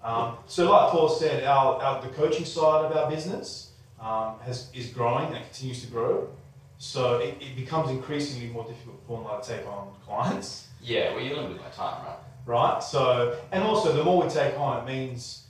[0.03, 4.69] Um, so, like Paul said, our, our the coaching side of our business um, has
[4.73, 6.29] is growing and continues to grow.
[6.77, 11.21] So it, it becomes increasingly more difficult for I to take on clients Yeah, well,
[11.21, 12.17] you're limited by time, right?
[12.45, 12.81] right?
[12.81, 15.43] So, and also the more we take on, it means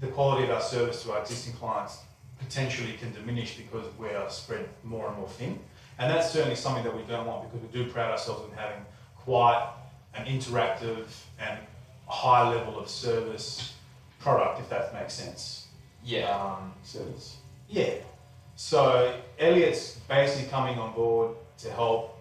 [0.00, 1.98] the quality of our service to our existing clients
[2.38, 5.58] potentially can diminish because we are spread more and more thin.
[5.98, 8.84] And that's certainly something that we don't want because we do pride ourselves in having
[9.16, 9.70] quite
[10.14, 11.06] an interactive
[11.38, 11.58] and
[12.06, 13.72] high level of service
[14.20, 15.66] product, if that makes sense.
[16.04, 16.30] Yeah.
[16.30, 17.36] Um, service.
[17.68, 17.94] Yeah.
[18.54, 22.18] So Elliot's basically coming on board to help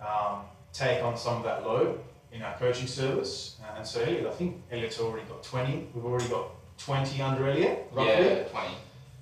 [0.00, 2.00] um, take on some of that load
[2.32, 3.56] in our coaching service.
[3.76, 5.88] And so Elliot, I think Elliot's already got 20.
[5.94, 6.50] We've already got
[6.84, 8.12] 20 under Elliot, roughly.
[8.12, 8.68] Yeah, 20.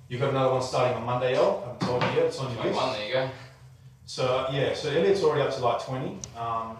[0.07, 1.57] You've got another one starting on Monday, El.
[1.57, 2.25] I haven't told you yet.
[2.27, 2.79] It's on your list.
[2.79, 3.29] 21, there you go.
[4.05, 6.07] So yeah, so Elliot's already up to like 20.
[6.35, 6.77] Um,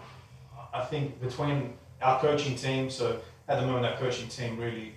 [0.74, 4.94] I think between our coaching team, so at the moment our coaching team really,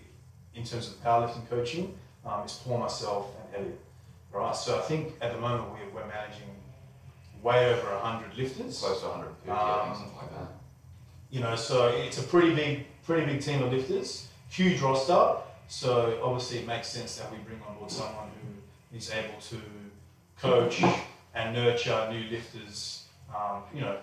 [0.56, 3.80] in terms of powerlifting coaching, um, is Paul, myself, and Elliot.
[4.32, 4.56] Right.
[4.56, 6.50] So I think at the moment we're, we're managing
[7.44, 8.80] way over 100 lifters.
[8.80, 10.48] Close to 150, I think, Um, something like that.
[11.30, 15.36] You know, so it's a pretty big, pretty big team of lifters, huge roster.
[15.74, 19.58] So obviously it makes sense that we bring on board someone who is able to
[20.40, 20.84] coach
[21.34, 23.06] and nurture new lifters.
[23.36, 23.98] Um, you know,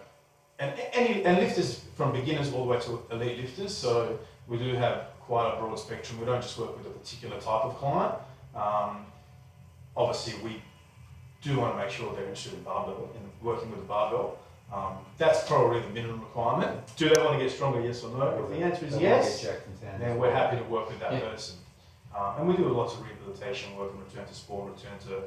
[0.59, 3.73] and any and lifters from beginners all the way to elite lifters.
[3.73, 6.19] So we do have quite a broad spectrum.
[6.19, 8.15] We don't just work with a particular type of client.
[8.53, 9.07] Um,
[9.97, 10.61] obviously, we
[11.41, 14.39] do want to make sure they're interested in barbell in working with a barbell.
[14.75, 16.81] Um, that's probably the minimum requirement.
[16.97, 17.81] Do they want to get stronger?
[17.81, 18.45] Yes or no?
[18.45, 19.47] If the answer is yes,
[20.01, 21.21] then we're happy to work with that Yeah.
[21.21, 21.60] person.
[22.17, 25.23] Um, and we do lots of rehabilitation work and return to sport, return to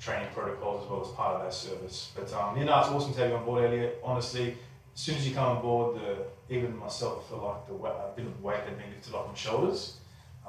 [0.00, 2.10] training protocols as well as part of that service.
[2.16, 4.00] But um, you know, it's awesome to have you on board, Elliot.
[4.02, 4.56] Honestly,
[4.94, 7.92] as soon as you come on board, the even myself, I feel like the weight,
[7.92, 9.96] a bit of weight had been lifted off my shoulders.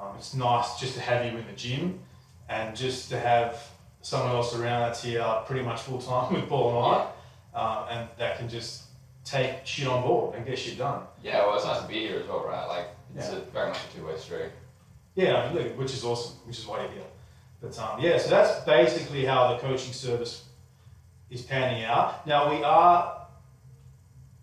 [0.00, 2.00] Um, it's nice just to have you in the gym
[2.48, 3.58] and just to have
[4.02, 6.78] someone else around that's here pretty much full time with Paul and
[7.54, 8.82] I, uh, and that can just
[9.24, 11.02] take shit on board and get shit done.
[11.22, 12.66] Yeah, well, it's nice to be here as well, right?
[12.66, 13.38] Like, it's Yeah.
[13.38, 14.50] a, very much a two-way street.
[15.14, 17.02] Yeah, which is awesome, which is why you're here.
[17.60, 20.44] But um, yeah, so that's basically how the coaching service
[21.30, 22.26] is panning out.
[22.26, 23.26] Now we are.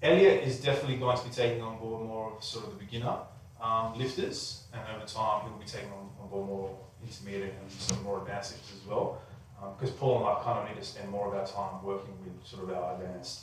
[0.01, 3.17] Elliot is definitely going to be taking on board more of sort of the beginner
[3.61, 7.99] um, lifters, and over time he'll be taking on, on board more intermediate and sort
[7.99, 9.21] of more advanced lifters as well.
[9.77, 12.33] Because Paul and I kind of need to spend more of our time working with
[12.43, 13.41] sort of our advanced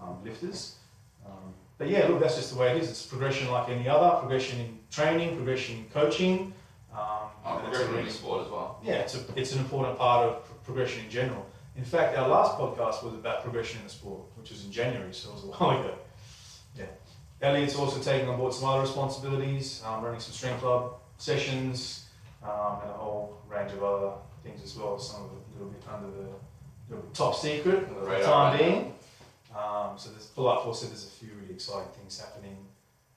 [0.00, 0.76] um, lifters.
[1.24, 2.90] Um, but yeah, look, that's just the way it is.
[2.90, 6.52] It's progression like any other progression in training, progression in coaching.
[6.92, 8.80] Um, and it's in sport as well.
[8.82, 11.44] yeah, it's, a, it's an important part of pro- progression in general.
[11.76, 15.12] In fact, our last podcast was about progression in the sport, which was in January,
[15.12, 15.94] so it was a while ago.
[16.78, 16.86] Yeah.
[17.42, 22.06] Elliot's also taking on board some other responsibilities, um, running some strength club sessions,
[22.42, 24.98] um, and a whole range of other things as well.
[24.98, 26.28] Some of it a little bit under the
[26.88, 28.94] little bit top secret the for the time right being.
[29.54, 32.56] Um, so there's, Paul said, there's a few really exciting things happening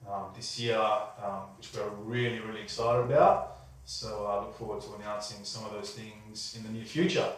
[0.08, 3.56] um, this year, um, which we're really, really excited about.
[3.84, 7.28] So I look forward to announcing some of those things in the near future.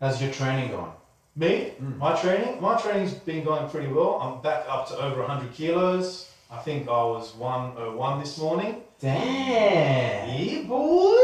[0.00, 0.92] How's your training going?
[1.36, 1.98] Me, Mm.
[1.98, 4.18] my training, my training's been going pretty well.
[4.20, 6.30] I'm back up to over 100 kilos.
[6.50, 8.82] I think I was 101 this morning.
[9.00, 10.28] Damn.
[10.40, 11.14] Yeah, boy.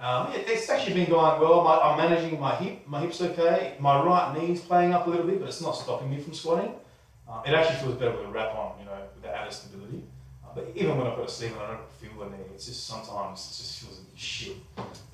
[0.00, 1.62] Um, yeah, it's actually been going well.
[1.62, 2.86] My, I'm managing my hip.
[2.86, 3.76] My hip's okay.
[3.78, 6.74] My right knee's playing up a little bit, but it's not stopping me from squatting.
[7.28, 10.02] Um, it actually feels better with a wrap on, you know, with the added stability.
[10.44, 12.44] Uh, but even when I put a sleeve on, I don't feel the knee.
[12.54, 14.56] It's just sometimes it just feels like shit.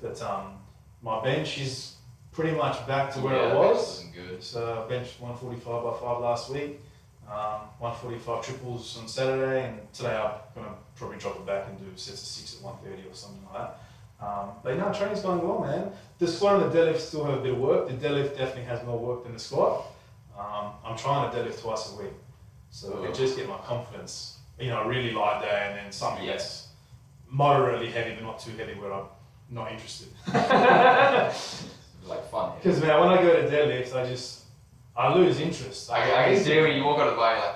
[0.01, 0.57] But um,
[1.01, 1.95] my bench is
[2.31, 4.03] pretty much back to where yeah, it was.
[4.13, 4.43] good.
[4.43, 6.79] So I benched 145 by 5 last week,
[7.27, 11.77] um, 145 triples on Saturday, and today I'm going to probably drop it back and
[11.77, 13.79] do sets of 6 at 130 or something like that.
[14.21, 15.91] Um, but no, training's going well, man.
[16.17, 17.87] The squat and the deadlift still have a bit of work.
[17.87, 19.85] The deadlift definitely has more work than the squat.
[20.39, 22.13] Um, I'm trying to deadlift twice a week.
[22.69, 26.23] So it just get my confidence, you know, a really light day and then something
[26.23, 26.33] Yeah.
[26.33, 26.67] that's
[27.27, 29.05] moderately heavy but not too heavy where I'm
[29.49, 30.07] not interested.
[32.07, 32.53] Like fun.
[32.55, 34.45] Because man, when I go to deadlift, I just
[34.95, 35.91] I lose interest.
[35.91, 37.55] I, I can see when you walk out of the body like,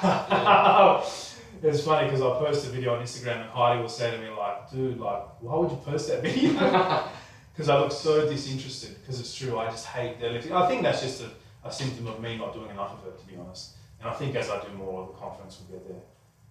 [1.62, 4.28] it's funny because I post a video on Instagram and Heidi will say to me
[4.30, 6.52] like, "Dude, like, why would you post that video?"
[7.54, 8.96] Because I look so disinterested.
[9.00, 10.52] Because it's true, I just hate deadlifting.
[10.52, 11.30] I think that's just a,
[11.64, 13.76] a symptom of me not doing enough of it, to be honest.
[14.00, 16.02] And I think as I do more, the confidence will get there.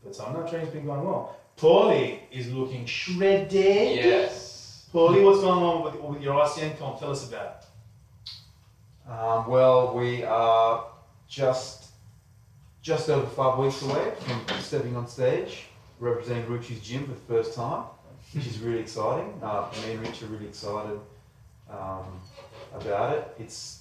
[0.03, 1.37] But um, no, training's been going well.
[1.57, 3.51] Paulie is looking shredded.
[3.95, 4.87] yes.
[4.93, 6.99] Paulie, what's going on with, with your ICN comp?
[6.99, 7.63] Tell us about.
[9.05, 9.11] it.
[9.11, 10.85] Um, well, we are
[11.27, 11.87] just
[12.87, 15.65] just over five weeks away from stepping on stage,
[15.99, 17.83] representing Ruchi's gym for the first time,
[18.33, 19.33] which is really exciting.
[19.43, 20.97] Uh, me and Rich are really excited
[21.69, 22.05] um,
[22.73, 23.35] about it.
[23.39, 23.76] It's,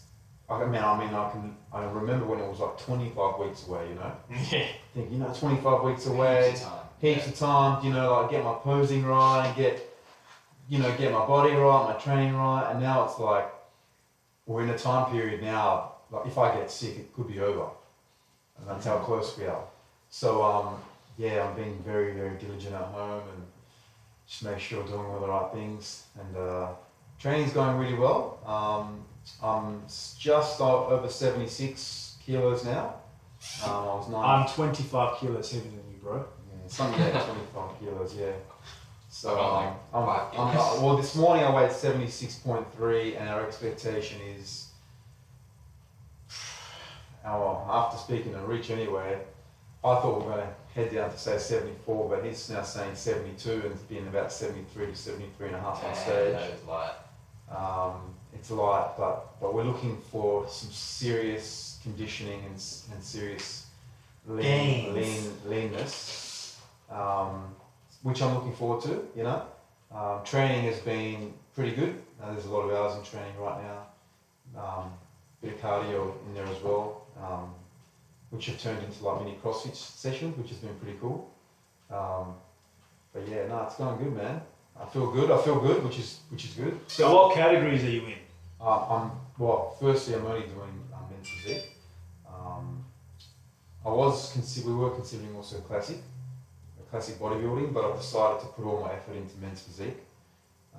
[0.49, 3.89] I mean, I mean, I can, I remember when it was like 25 weeks away.
[3.89, 4.13] You know,
[4.53, 4.67] Yeah.
[4.95, 6.79] think you know, 25 weeks away Heaps of time.
[7.01, 9.83] heaps of time, you know, like get my posing right and get,
[10.69, 13.49] you know, get my body right, my training right, and now it's like
[14.47, 15.93] we're in a time period now.
[16.11, 17.67] Like if I get sick, it could be over,
[18.59, 19.65] and that's how close we are.
[20.11, 20.77] So um,
[21.19, 23.43] yeah, I'm being very very diligent at home and
[24.29, 26.05] just make sure I'm doing all the right things.
[26.21, 26.69] And uh,
[27.19, 28.39] training's going really well.
[28.47, 29.03] Um,
[29.43, 29.83] I'm
[30.19, 32.95] just over 76 kilos now.
[33.65, 34.25] Um, I was nine.
[34.25, 36.17] I'm 25 kilos heavier than you, bro.
[36.17, 38.33] Yeah, some yeah, 25 kilos, yeah.
[39.09, 44.21] So, um, like I'm, five I'm, well, this morning I weighed 76.3, and our expectation
[44.37, 44.69] is,
[47.25, 49.19] oh, well, after speaking to Rich anyway,
[49.85, 52.95] I thought we were going to head down to say 74, but he's now saying
[52.95, 56.33] 72 and it's been about 73 to 73 and a half on Damn, stage.
[56.33, 56.93] that is light.
[57.49, 63.67] Um, it's light, but, but we're looking for some serious conditioning and, and serious
[64.27, 67.55] lean, lean leanness, um,
[68.03, 69.09] which I'm looking forward to.
[69.17, 69.43] You know,
[69.95, 72.03] um, training has been pretty good.
[72.23, 74.61] Uh, there's a lot of hours in training right now.
[74.61, 74.93] Um,
[75.43, 77.55] bit of cardio in there as well, um,
[78.31, 81.31] which have turned into like mini CrossFit sessions, which has been pretty cool.
[81.91, 82.35] Um,
[83.13, 84.41] but yeah, no, it's going good, man.
[84.81, 85.31] I feel good.
[85.31, 86.79] I feel good, which is which is good.
[86.87, 88.26] So what categories are you in?
[88.67, 89.77] Uh, I'm well.
[89.81, 91.71] Firstly, I'm only doing um, men's physique.
[92.29, 92.85] Um,
[93.85, 95.99] I was consider we were considering also classic,
[96.91, 99.99] classic bodybuilding, but I've decided to put all my effort into men's physique,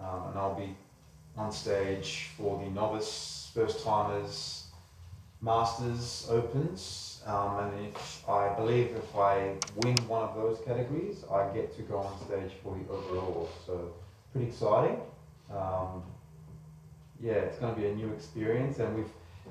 [0.02, 0.76] um, and I'll be
[1.38, 4.66] on stage for the novice, first timers,
[5.40, 11.48] masters opens um, and if I believe if I win one of those categories, I
[11.54, 13.50] get to go on stage for the overall.
[13.66, 13.94] So
[14.34, 15.00] pretty exciting.
[15.50, 16.04] Um,
[17.22, 19.10] yeah, it's going to be a new experience, and we've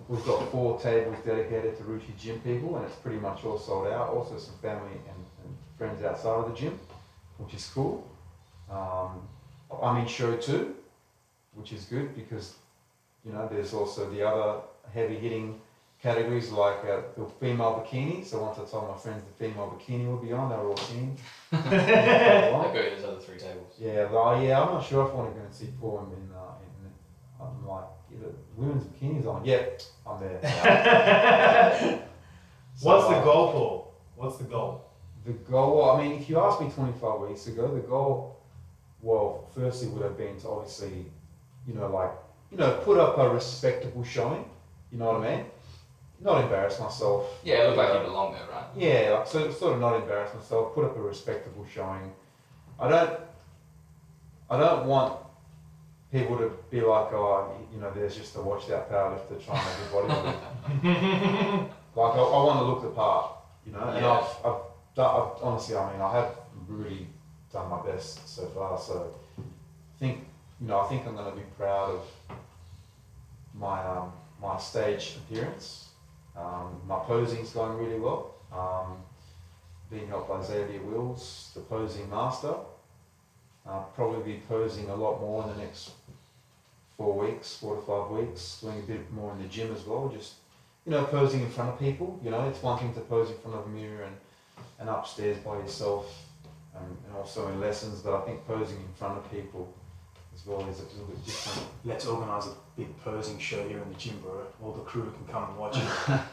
[0.08, 3.88] we've got four tables dedicated to Ruchi Gym people, and it's pretty much all sold
[3.88, 4.08] out.
[4.10, 6.78] Also, some family and, and friends outside of the gym,
[7.38, 8.06] which is cool.
[8.70, 9.22] Um,
[9.82, 10.76] I'm in show two,
[11.54, 12.54] which is good because
[13.24, 14.60] you know there's also the other
[14.92, 15.60] heavy hitting
[16.02, 18.24] categories like uh, the female bikini.
[18.24, 20.74] So once I told my friends the female bikini would be on, they were all
[20.74, 21.16] keen.
[21.52, 23.74] I'll go to those other three tables.
[23.78, 26.28] Yeah, well, yeah, I'm not sure if I want to go and see four women
[26.28, 26.65] in, uh, in
[27.40, 29.44] I'm like, yeah, the women's bikinis on.
[29.44, 29.64] Yeah,
[30.06, 32.02] I'm there.
[32.78, 33.94] So, What's the goal, Paul?
[34.16, 34.84] What's the goal?
[35.24, 38.38] The goal, I mean, if you asked me 25 weeks ago, the goal,
[39.00, 41.06] well, firstly would have been to obviously,
[41.66, 42.10] you know, like,
[42.50, 44.44] you know, put up a respectable showing,
[44.92, 45.46] you know what I mean?
[46.20, 47.40] Not embarrass myself.
[47.42, 48.66] Yeah, it looked like you belong there, right?
[48.76, 50.74] Yeah, like so, sort of not embarrass myself.
[50.74, 52.12] Put up a respectable showing.
[52.78, 53.20] I don't.
[54.50, 55.18] I don't want
[56.16, 59.70] people to be like, oh, you know, there's just a washed out powerlifter trying to
[59.70, 61.68] make a bodybuilder.
[61.94, 63.32] like I, I want to look the part,
[63.66, 63.80] you know.
[63.80, 64.12] And Yeah.
[64.12, 64.60] I've, I've,
[64.94, 66.36] done, I've honestly, I mean, I have
[66.68, 67.06] really
[67.52, 68.78] done my best so far.
[68.78, 69.42] So I
[69.98, 70.26] think,
[70.60, 72.36] you know, I think I'm going to be proud of
[73.54, 75.88] my um, my stage appearance.
[76.36, 78.34] Um, my posing's going really well.
[78.52, 78.98] Um,
[79.90, 82.54] being helped by Xavier Wills, the posing master.
[83.66, 85.90] I'll probably be posing a lot more in the next
[86.96, 90.08] four weeks, four to five weeks, doing a bit more in the gym as well.
[90.14, 90.34] Just,
[90.84, 92.18] you know, posing in front of people.
[92.22, 94.16] You know, it's one thing to pose in front of a mirror and,
[94.78, 96.26] and upstairs by yourself
[96.74, 99.72] and, and also in lessons, but I think posing in front of people
[100.34, 101.68] as well is a little bit different.
[101.84, 104.46] Let's organise a big posing show here in the gym, bro.
[104.62, 106.20] All the crew can come and watch it.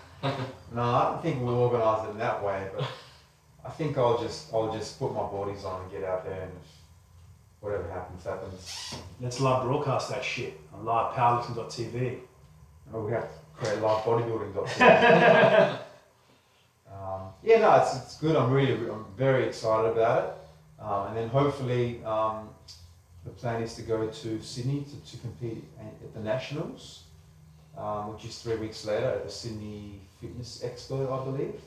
[0.73, 2.87] No, I don't think we'll organise it in that way, but
[3.65, 6.51] I think I'll just I'll just put my bodies on and get out there and
[7.63, 8.95] whatever happens happens.
[9.21, 12.19] Let's live broadcast that shit on livepowerlifting.tv.
[12.93, 15.79] Oh, we have to create live bodybuilding documentaries.
[16.93, 18.35] um, yeah, no, it's, it's good.
[18.35, 22.49] I'm really I'm very excited about it, um, and then hopefully um,
[23.23, 27.03] the plan is to go to Sydney to, to compete at the nationals,
[27.77, 31.61] um, which is three weeks later at the Sydney Fitness Expo, I believe,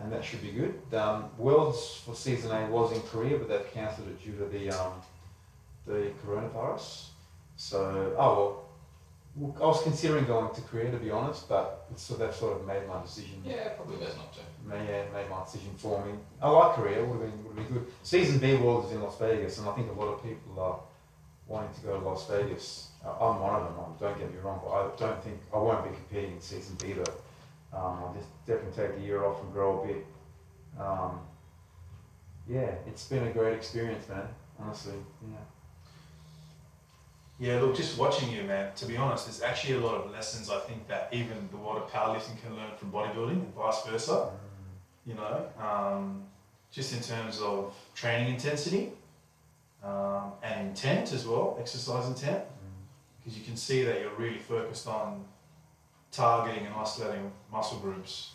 [0.00, 0.74] and that should be good.
[0.92, 4.70] Um, Worlds for season eight was in Korea, but they've cancelled it due to the
[4.70, 4.94] um,
[5.88, 7.06] the coronavirus.
[7.56, 8.64] So, oh well.
[9.60, 12.86] I was considering going to Korea to be honest, but so they've sort of made
[12.88, 13.42] my decision.
[13.44, 14.40] Yeah, probably best not to.
[14.68, 16.12] Made, yeah, made my decision for me.
[16.42, 17.04] I like Korea.
[17.04, 17.92] Would have been would have been good.
[18.02, 20.80] Season B World is in Las Vegas, and I think a lot of people are
[21.46, 22.88] wanting to go to Las Vegas.
[23.04, 23.84] I'm one of them.
[24.00, 26.94] Don't get me wrong, but I don't think I won't be competing in season B
[26.94, 27.76] though.
[27.76, 30.06] Um, I'll just definitely take the year off and grow a bit.
[30.80, 31.20] Um,
[32.48, 34.26] yeah, it's been a great experience, man.
[34.58, 35.36] Honestly, yeah.
[37.40, 40.50] Yeah, look, just watching you, man, to be honest, there's actually a lot of lessons
[40.50, 44.30] I think that even the world of powerlifting can learn from bodybuilding and vice versa.
[45.06, 46.24] You know, um,
[46.72, 48.90] just in terms of training intensity
[49.82, 52.42] um, and intent as well, exercise intent,
[53.18, 55.24] because you can see that you're really focused on
[56.10, 58.32] targeting and isolating muscle groups.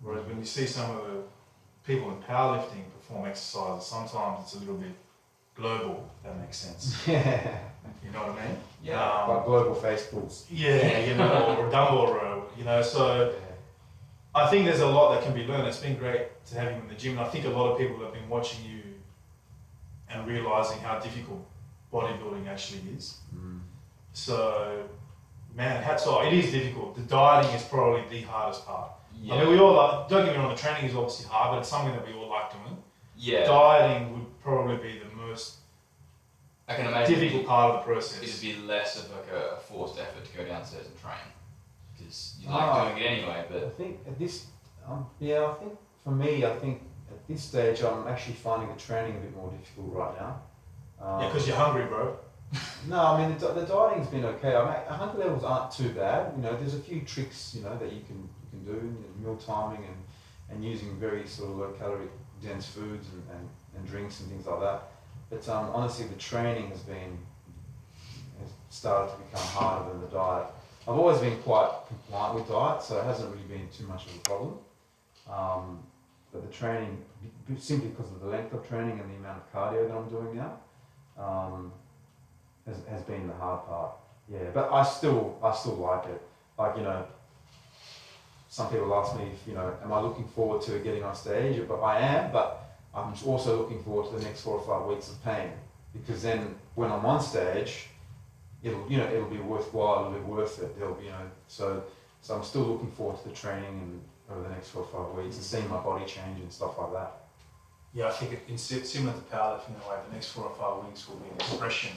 [0.00, 1.22] Whereas when you see some of the
[1.84, 4.94] people in powerlifting perform exercises, sometimes it's a little bit
[5.54, 6.96] global, if that makes sense.
[7.06, 7.58] Yeah,
[8.04, 8.56] You know what I mean?
[8.82, 9.00] Yeah.
[9.10, 10.44] Um, like global Facebooks.
[10.50, 12.82] yeah, you know, or dumbbell row, you know.
[12.82, 13.38] So Yeah.
[14.34, 15.66] I think there's a lot that can be learned.
[15.68, 17.78] It's been great to have you in the gym, and I think a lot of
[17.78, 18.82] people have been watching you
[20.10, 21.44] and realizing how difficult
[21.92, 23.18] bodybuilding actually is.
[23.34, 23.60] Mm.
[24.12, 24.82] So,
[25.54, 26.24] man, hats off.
[26.26, 26.96] It is difficult.
[26.96, 28.90] The dieting is probably the hardest part.
[29.20, 29.34] Yeah.
[29.34, 30.54] I mean, we all like, don't get me wrong.
[30.54, 32.76] The training is obviously hard, but it's something that we all like doing.
[33.16, 33.44] yeah.
[33.44, 35.58] Dieting would probably be the most
[36.68, 38.22] I can imagine difficult part of the process.
[38.22, 41.26] it'd be less of like a forced effort to go downstairs and train
[41.96, 43.44] because you like doing it anyway.
[43.48, 44.46] But I But think at this,
[44.86, 48.80] um, yeah, I think for me, I think at this stage, I'm actually finding the
[48.80, 50.42] training a bit more difficult right now.
[51.00, 52.16] Um, Yeah, because you're hungry, bro.
[52.88, 54.54] no, I mean the, the dieting's been okay.
[54.56, 56.32] I mean, hunger levels aren't too bad.
[56.36, 58.92] You know, there's a few tricks you know that you can you can do, you
[59.02, 59.96] know, meal timing and,
[60.50, 62.08] and using very sort of low calorie
[62.42, 64.82] dense foods and, and, and drinks and things like that.
[65.34, 67.18] But um, honestly, the training has been
[68.38, 70.46] has started to become harder than the diet.
[70.82, 74.14] I've always been quite compliant with diet, so it hasn't really been too much of
[74.14, 74.58] a problem.
[75.28, 75.82] Um,
[76.32, 77.02] but the training,
[77.58, 80.36] simply because of the length of training and the amount of cardio that I'm doing
[80.36, 80.58] now,
[81.18, 81.72] um,
[82.66, 83.92] has, has been the hard part.
[84.30, 86.22] Yeah, but I still I still like it.
[86.56, 87.04] Like you know,
[88.48, 91.60] some people ask me if you know, am I looking forward to getting on stage?
[91.66, 92.63] But I am, but
[92.94, 95.50] I'm also looking forward to the next four or five weeks of pain
[95.92, 97.88] because then when I'm on stage,
[98.62, 100.78] it'll you know it'll be worthwhile, it'll be worth it.
[100.78, 101.84] There'll be you know so
[102.20, 105.22] so I'm still looking forward to the training and over the next four or five
[105.22, 107.12] weeks and seeing my body change and stuff like that.
[107.92, 109.96] Yeah, I think it, it's similar to powerlifting in a way.
[110.08, 111.92] The next four or five weeks will be an expression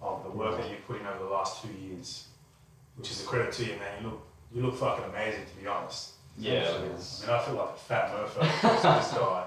[0.00, 2.26] of the work that you've put in over the last two years,
[2.96, 4.02] which is a credit to you, man.
[4.02, 6.12] You look, you look fucking amazing, to be honest.
[6.38, 6.72] Yeah.
[6.76, 9.44] I mean, I feel like a fat mofo next to this guy.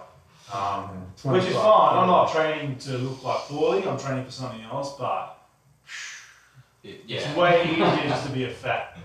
[0.53, 0.89] Um,
[1.23, 1.97] Yeah, which is 25, fine.
[1.99, 3.87] I'm not training to look like poorly.
[3.87, 5.37] I'm training for something else, but
[6.83, 8.97] It, it's way easier just to be a fat.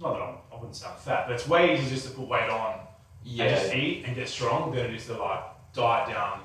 [0.00, 2.28] Not that I'm, I wouldn't say I'm fat, but it's way easier just to put
[2.28, 2.80] weight on
[3.24, 3.44] Yeah.
[3.44, 5.42] and just eat and get strong than it is to like
[5.74, 6.40] diet down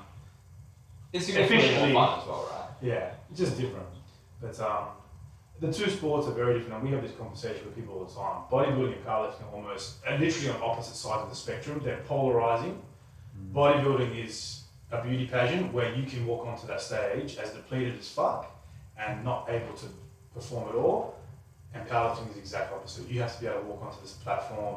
[1.12, 2.70] It's Efficiently- more as well, right?
[2.82, 3.86] Yeah, it's just different.
[4.40, 4.88] But um,
[5.60, 8.12] the two sports are very different, and we have this conversation with people all the
[8.14, 8.42] time.
[8.52, 11.80] Bodybuilding and powerlifting are almost are literally on opposite sides of the spectrum.
[11.82, 12.82] They're polarizing.
[13.52, 14.62] Bodybuilding is
[14.92, 18.50] a beauty pageant where you can walk onto that stage as depleted as fuck
[18.98, 19.86] and not able to
[20.34, 21.14] perform at all.
[21.74, 23.08] And powerlifting is the exact opposite.
[23.08, 24.76] You have to be able to walk onto this platform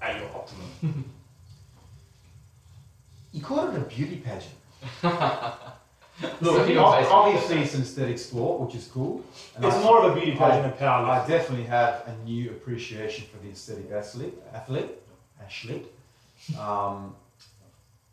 [0.00, 1.04] at your optimum.
[3.32, 4.54] You call it a beauty pageant.
[6.40, 9.22] Look, you're ob- basically- obviously it's an aesthetic sport, which is cool.
[9.54, 11.08] And it's I- more of a beauty pageant I- than powerlifting.
[11.24, 14.34] I definitely have a new appreciation for the aesthetic athlete.
[14.52, 14.90] Athlete,
[15.40, 15.86] athlete.
[16.58, 17.14] Um,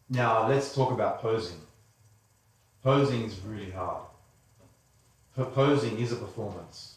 [0.09, 1.59] now let's talk about posing.
[2.83, 4.03] Posing is really hard.
[5.35, 6.95] Po- Posing is a performance.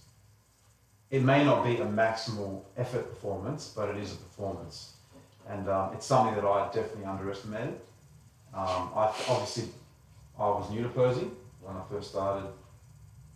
[1.10, 4.92] It may not be a maximal effort performance, but it is a performance,
[5.48, 7.80] and um, it's something that I definitely underestimated.
[8.54, 9.64] Um, I obviously
[10.38, 11.32] I was new to posing
[11.62, 12.46] when I first started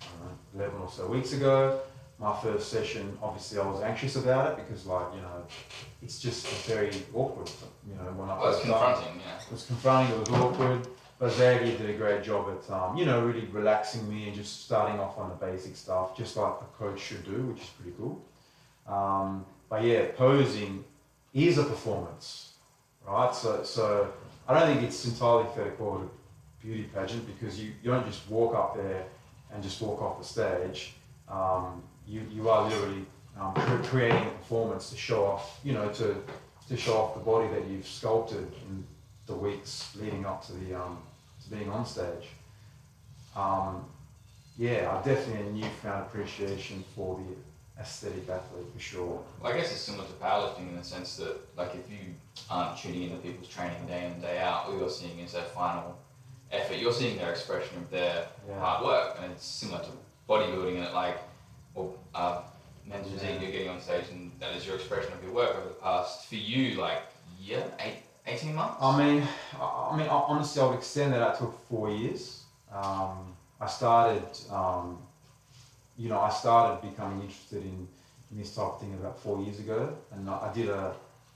[0.03, 1.81] I know, 11 or so weeks ago.
[2.23, 5.43] My first session, obviously, I was anxious about it because, like, you know,
[6.01, 7.51] it's just very awkward.
[7.89, 8.95] You know, when I Well, it's first started.
[8.95, 9.45] confronting, yeah.
[9.45, 13.07] It was confronting, it was awkward, but Xavier did a great job at, um, you
[13.07, 16.79] know, really relaxing me and just starting off on the basic stuff, just like a
[16.79, 18.25] coach should do, which is pretty cool.
[18.87, 20.85] Um, but yeah, posing
[21.35, 22.53] is a performance,
[23.05, 23.35] right?
[23.35, 24.12] So, so
[24.47, 27.91] I don't think it's entirely fair to call it a beauty pageant because you, you
[27.91, 29.07] don't just walk up there
[29.53, 30.95] and just walk off the stage.
[31.29, 33.05] Um, you, you are literally
[33.40, 36.16] um, creating a performance to show off, you know, to,
[36.68, 38.84] to show off the body that you've sculpted in
[39.26, 40.98] the weeks leading up to the um,
[41.44, 42.28] to being on stage.
[43.34, 43.84] Um,
[44.59, 49.22] yeah, I definitely a newfound appreciation for the aesthetic athlete for sure.
[49.40, 52.14] Well, I guess it's similar to powerlifting in the sense that, like, if you
[52.50, 55.44] aren't tuning into people's training day in and day out, all you're seeing is their
[55.44, 55.96] final
[56.50, 56.76] effort.
[56.76, 58.61] You're seeing their expression of their Yeah.
[58.61, 59.90] hard work, and it's similar to
[60.28, 60.76] bodybuilding.
[60.76, 61.16] And it like,
[61.75, 62.41] well, uh,
[62.85, 63.41] men's Yeah.
[63.41, 66.27] you're getting on stage, and that is your expression of your work over the past
[66.27, 67.03] for you, like,
[67.41, 68.77] yeah eight, 18 months.
[68.81, 69.29] I mean,
[69.61, 72.45] I mean, honestly, I would extend that to four years.
[72.70, 74.99] Um, I started, um,
[75.97, 77.89] you know, I started becoming interested in,
[78.31, 80.95] in this type of thing about four years ago, and I, did a,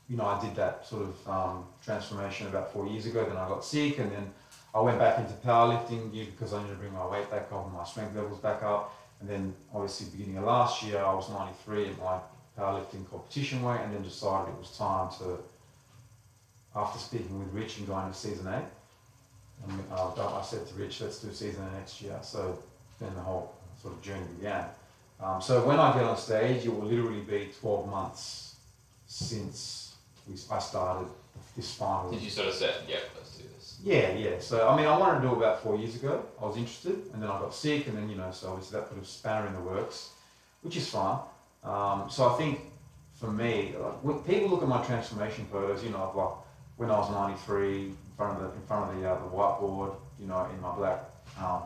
[0.09, 3.25] you know, I did that sort of um, transformation about four years ago.
[3.25, 4.33] Then I got sick, and then
[4.75, 7.73] I went back into powerlifting because I needed to bring my weight back up and
[7.73, 8.93] my strength levels back up.
[9.21, 12.19] And then, obviously, beginning of last year, I was 93 at my
[12.59, 15.39] powerlifting competition weight, and then decided it was time to
[16.77, 18.67] after speaking with Rich and going to season eight,
[19.67, 22.19] and uh, I said to Rich, let's do season eight next year.
[22.23, 22.59] So
[23.01, 24.67] then the whole sort of journey began.
[25.19, 28.57] Um, so when I get on stage, it will literally be 12 months
[29.07, 29.86] since
[30.29, 31.09] we, I started
[31.55, 32.11] this final.
[32.11, 33.79] Did you sort of say, yeah, let's do this?
[33.83, 34.39] Yeah, yeah.
[34.41, 36.25] So I mean, I wanted to do it about four years ago.
[36.41, 38.89] I was interested, and then I got sick, and then you know, so obviously that
[38.89, 40.11] put a spanner in the works,
[40.63, 41.19] which is fine.
[41.65, 42.61] Um, so I think
[43.15, 46.47] for me, like, when people look at my transformation photos, you know, like
[46.77, 49.95] when I was 93, in front of the in front of the, uh, the whiteboard,
[50.21, 51.01] you know, in my black
[51.39, 51.63] um,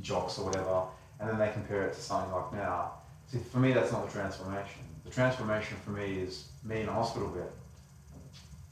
[0.00, 0.84] jocks or whatever,
[1.20, 2.92] and then they compare it to something like now.
[3.28, 4.82] See, for me, that's not the transformation.
[5.10, 7.48] The transformation for me is me in a hospital bed.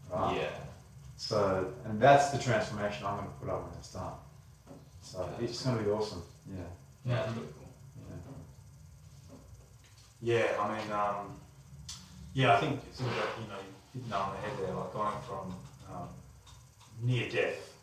[0.09, 0.37] Right?
[0.37, 0.51] Yeah.
[1.17, 4.13] So, and that's the transformation I'm going to put up when it's done.
[5.03, 6.23] So it's going to be awesome.
[6.49, 6.63] Yeah.
[7.05, 7.69] Yeah, really cool.
[10.23, 10.45] yeah.
[10.55, 11.41] Yeah, I mean, um,
[12.35, 14.59] yeah, I think it's all about, you know, you hit the nail on the head
[14.61, 15.55] there, like going from
[15.93, 16.09] um,
[17.03, 17.75] near death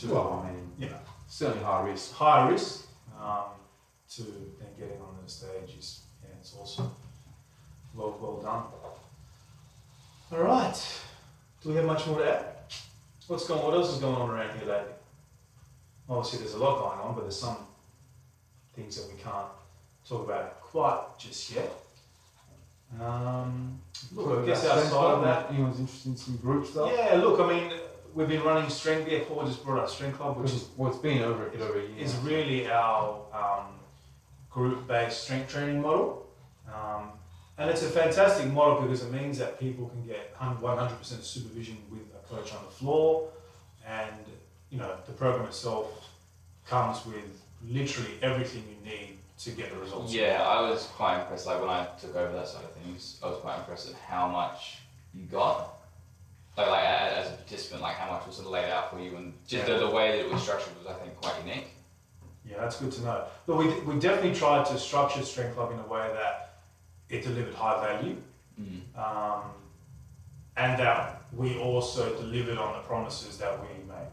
[0.00, 2.14] to, Well, I mean, you know, certainly high risk.
[2.14, 2.86] high risk
[3.20, 3.50] um,
[4.14, 6.90] to then getting on the stage is, yeah, it's awesome.
[7.94, 8.62] Well, well done.
[10.32, 11.00] All right.
[11.62, 12.46] Do we have much more to add?
[13.26, 13.62] What's going?
[13.62, 14.92] What else is going on around here lately?
[16.08, 17.56] Obviously, there's a lot going on, but there's some
[18.74, 19.46] things that we can't
[20.08, 21.70] talk about quite just yet.
[23.00, 23.78] Um,
[24.14, 26.90] look, I guess outside of that, anyone's interested in some group stuff.
[26.94, 27.14] yeah.
[27.14, 27.72] Look, I mean,
[28.14, 29.08] we've been running strength.
[29.10, 31.78] Yeah, Paul just brought up Strength Club, which is well, it's been over it over
[31.78, 31.98] a year.
[31.98, 33.66] is really our um,
[34.50, 36.26] group-based strength training model.
[36.68, 37.12] Um,
[37.62, 42.00] and it's a fantastic model because it means that people can get 100% supervision with
[42.12, 43.28] a coach on the floor.
[43.86, 44.10] And,
[44.68, 46.10] you know, the program itself
[46.66, 50.12] comes with literally everything you need to get the results.
[50.12, 50.42] Yeah.
[50.42, 51.46] I was quite impressed.
[51.46, 54.26] Like when I took over that side of things, I was quite impressed at how
[54.26, 54.78] much
[55.14, 55.74] you got.
[56.56, 59.16] Like, like as a participant, like how much was sort of laid out for you,
[59.16, 61.68] and just the, the way that it was structured was, I think, quite unique.
[62.44, 63.24] Yeah, that's good to know.
[63.46, 66.51] But we, we definitely tried to structure Strength Club in a way that
[67.12, 68.16] it delivered high value
[68.60, 68.80] Mm.
[68.98, 69.44] um,
[70.56, 74.12] and that we also delivered on the promises that we make,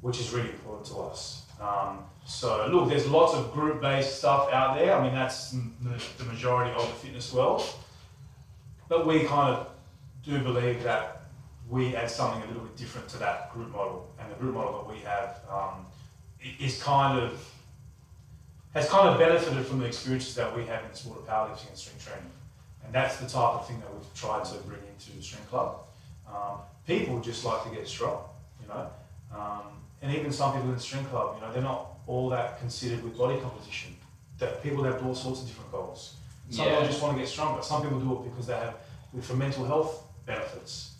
[0.00, 1.44] which is really important to us.
[1.60, 4.92] Um, so, look, there's lots of group based stuff out there.
[4.96, 7.62] I mean, that's the majority of the fitness world.
[8.88, 9.68] But we kind of
[10.24, 11.22] do believe that
[11.68, 14.10] we add something a little bit different to that group model.
[14.18, 15.86] And the group model that we have um,
[16.58, 17.30] is kind of
[18.74, 21.68] has kind of benefited from the experiences that we have in the sport of powerlifting
[21.68, 22.30] and strength training.
[22.84, 25.76] And that's the type of thing that we've tried to bring into the strength club.
[26.28, 28.24] Um, people just like to get strong,
[28.60, 28.88] you know.
[29.34, 29.62] Um,
[30.02, 33.02] and even some people in the strength club, you know, they're not all that considered
[33.02, 33.94] with body composition.
[34.38, 36.16] That people have all sorts of different goals.
[36.50, 36.72] Some Yeah.
[36.74, 37.62] people just want to get stronger.
[37.62, 38.74] Some people do it because they have
[39.22, 40.94] for mental health benefits.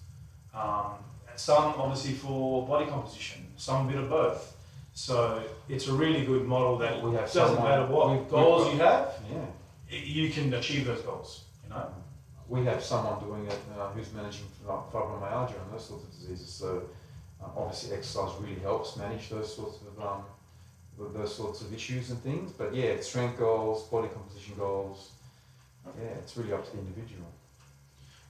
[0.55, 0.93] Um,
[1.29, 3.53] and some obviously for body composition.
[3.57, 4.54] Some a bit of both.
[4.95, 8.31] So it's a really good model that We have doesn't someone- matter what we've- we've
[8.31, 9.23] goals got- you have,
[9.91, 9.97] Yeah.
[9.99, 11.45] you can achieve those goals.
[11.65, 11.93] You know.
[12.49, 16.49] We have someone doing it uh, who's managing fibromyalgia and those sorts of diseases.
[16.53, 16.83] So
[17.43, 20.25] uh, obviously exercise really helps manage those sorts of um,
[20.97, 22.53] those sorts of issues and things.
[22.53, 25.11] But yeah, it's strength goals, body composition goals.
[25.99, 27.27] Yeah, it's really up to the individual.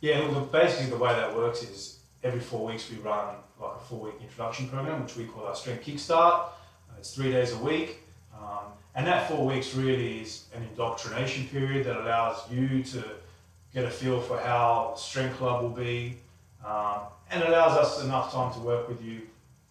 [0.00, 3.84] Yeah, look, basically the way that works is every four weeks we run like a
[3.84, 6.46] four-week introduction program, which we call our Strength Kickstart.
[6.90, 7.98] Uh, it's three days a week,
[8.34, 13.04] um, and that four weeks really is an indoctrination period that allows you to
[13.74, 16.16] get a feel for how Strength Club will be,
[16.64, 17.00] um,
[17.30, 19.22] and allows us enough time to work with you,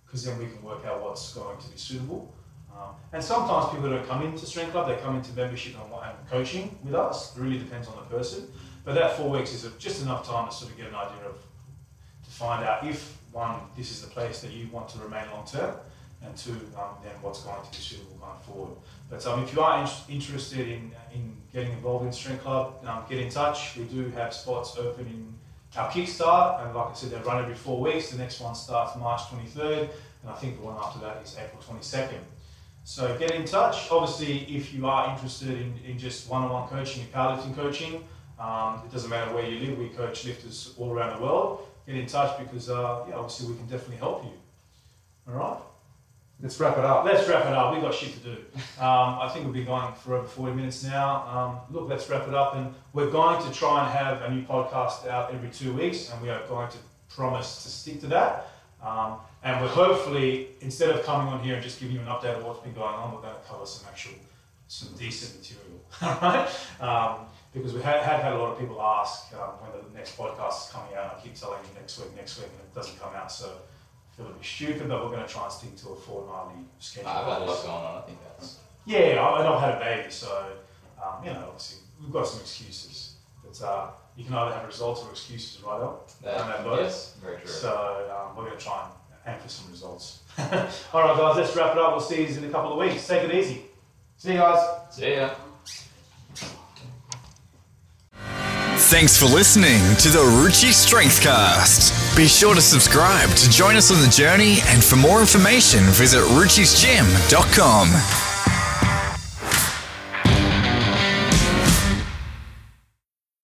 [0.06, 2.32] because then we can work out what's going to be suitable.
[2.72, 6.30] Um, and sometimes people don't come into Strength Club; they come into membership and, and
[6.30, 7.36] coaching with us.
[7.36, 8.48] It really depends on the person.
[8.86, 11.38] But that four weeks is just enough time to sort of get an idea of,
[12.34, 15.76] find out if one, this is the place that you want to remain long term,
[16.24, 18.78] and two, um, then what's going to be suitable going forward.
[19.10, 23.04] But um, if you are in, interested in, in getting involved in Strength Club, um,
[23.10, 23.76] get in touch.
[23.76, 25.34] We do have spots open in
[25.78, 28.12] our Kickstart, and like I said, they run every four weeks.
[28.12, 29.90] The next one starts March 23rd,
[30.22, 32.20] and I think the one after that is April 22nd.
[32.86, 33.90] So get in touch.
[33.92, 38.04] Obviously, if you are interested in, in just one-on-one coaching and powerlifting coaching,
[38.40, 39.78] um, it doesn't matter where you live.
[39.78, 41.68] We coach lifters all around the world.
[41.86, 44.32] Get in touch because uh, yeah, obviously we can definitely help you.
[45.28, 45.58] All right.
[46.42, 47.06] Let's wrap it up.
[47.06, 47.74] Let's wrap it up.
[47.74, 48.32] We've got shit to do.
[48.78, 51.26] Um, I think we've been going for over 40 minutes now.
[51.28, 52.56] Um, look, let's wrap it up.
[52.56, 56.22] And we're going to try and have a new podcast out every two weeks, and
[56.22, 56.78] we are going to
[57.08, 58.48] promise to stick to that.
[58.84, 62.36] Um, and we're hopefully, instead of coming on here and just giving you an update
[62.36, 64.16] of what's been going on, we're going to cover some actual,
[64.68, 65.80] some decent material.
[66.82, 67.33] All right?
[67.54, 70.66] Because we have, have had a lot of people ask um, when the next podcast
[70.68, 71.16] is coming out.
[71.18, 73.32] I keep telling you next week, next week, and it doesn't come out.
[73.32, 75.96] So I feel a bit stupid, but we're going to try and stick to a
[75.96, 77.10] fortnightly schedule.
[77.10, 77.98] I've had a lot going on.
[77.98, 80.54] I think that's Yeah, I- and I've had a baby, so
[81.04, 83.16] um, you know, obviously we've got some excuses.
[83.44, 83.88] But uh,
[84.18, 85.92] you can either have results or excuses, right?
[86.24, 86.56] That.
[86.58, 86.80] And both.
[86.80, 87.48] Yes, very true.
[87.48, 88.88] So um, we're going to try
[89.26, 90.22] and aim for some results.
[90.92, 91.92] All right, guys, let's wrap it up.
[91.92, 93.08] We'll see you in a couple of weeks.
[93.08, 93.62] Take it easy.
[94.18, 94.60] See you guys.
[94.90, 95.30] See ya.
[98.94, 102.16] Thanks for listening to the Ruchi Strengthcast.
[102.16, 106.20] Be sure to subscribe to join us on the journey, and for more information, visit
[106.20, 108.23] ruchisgym.com.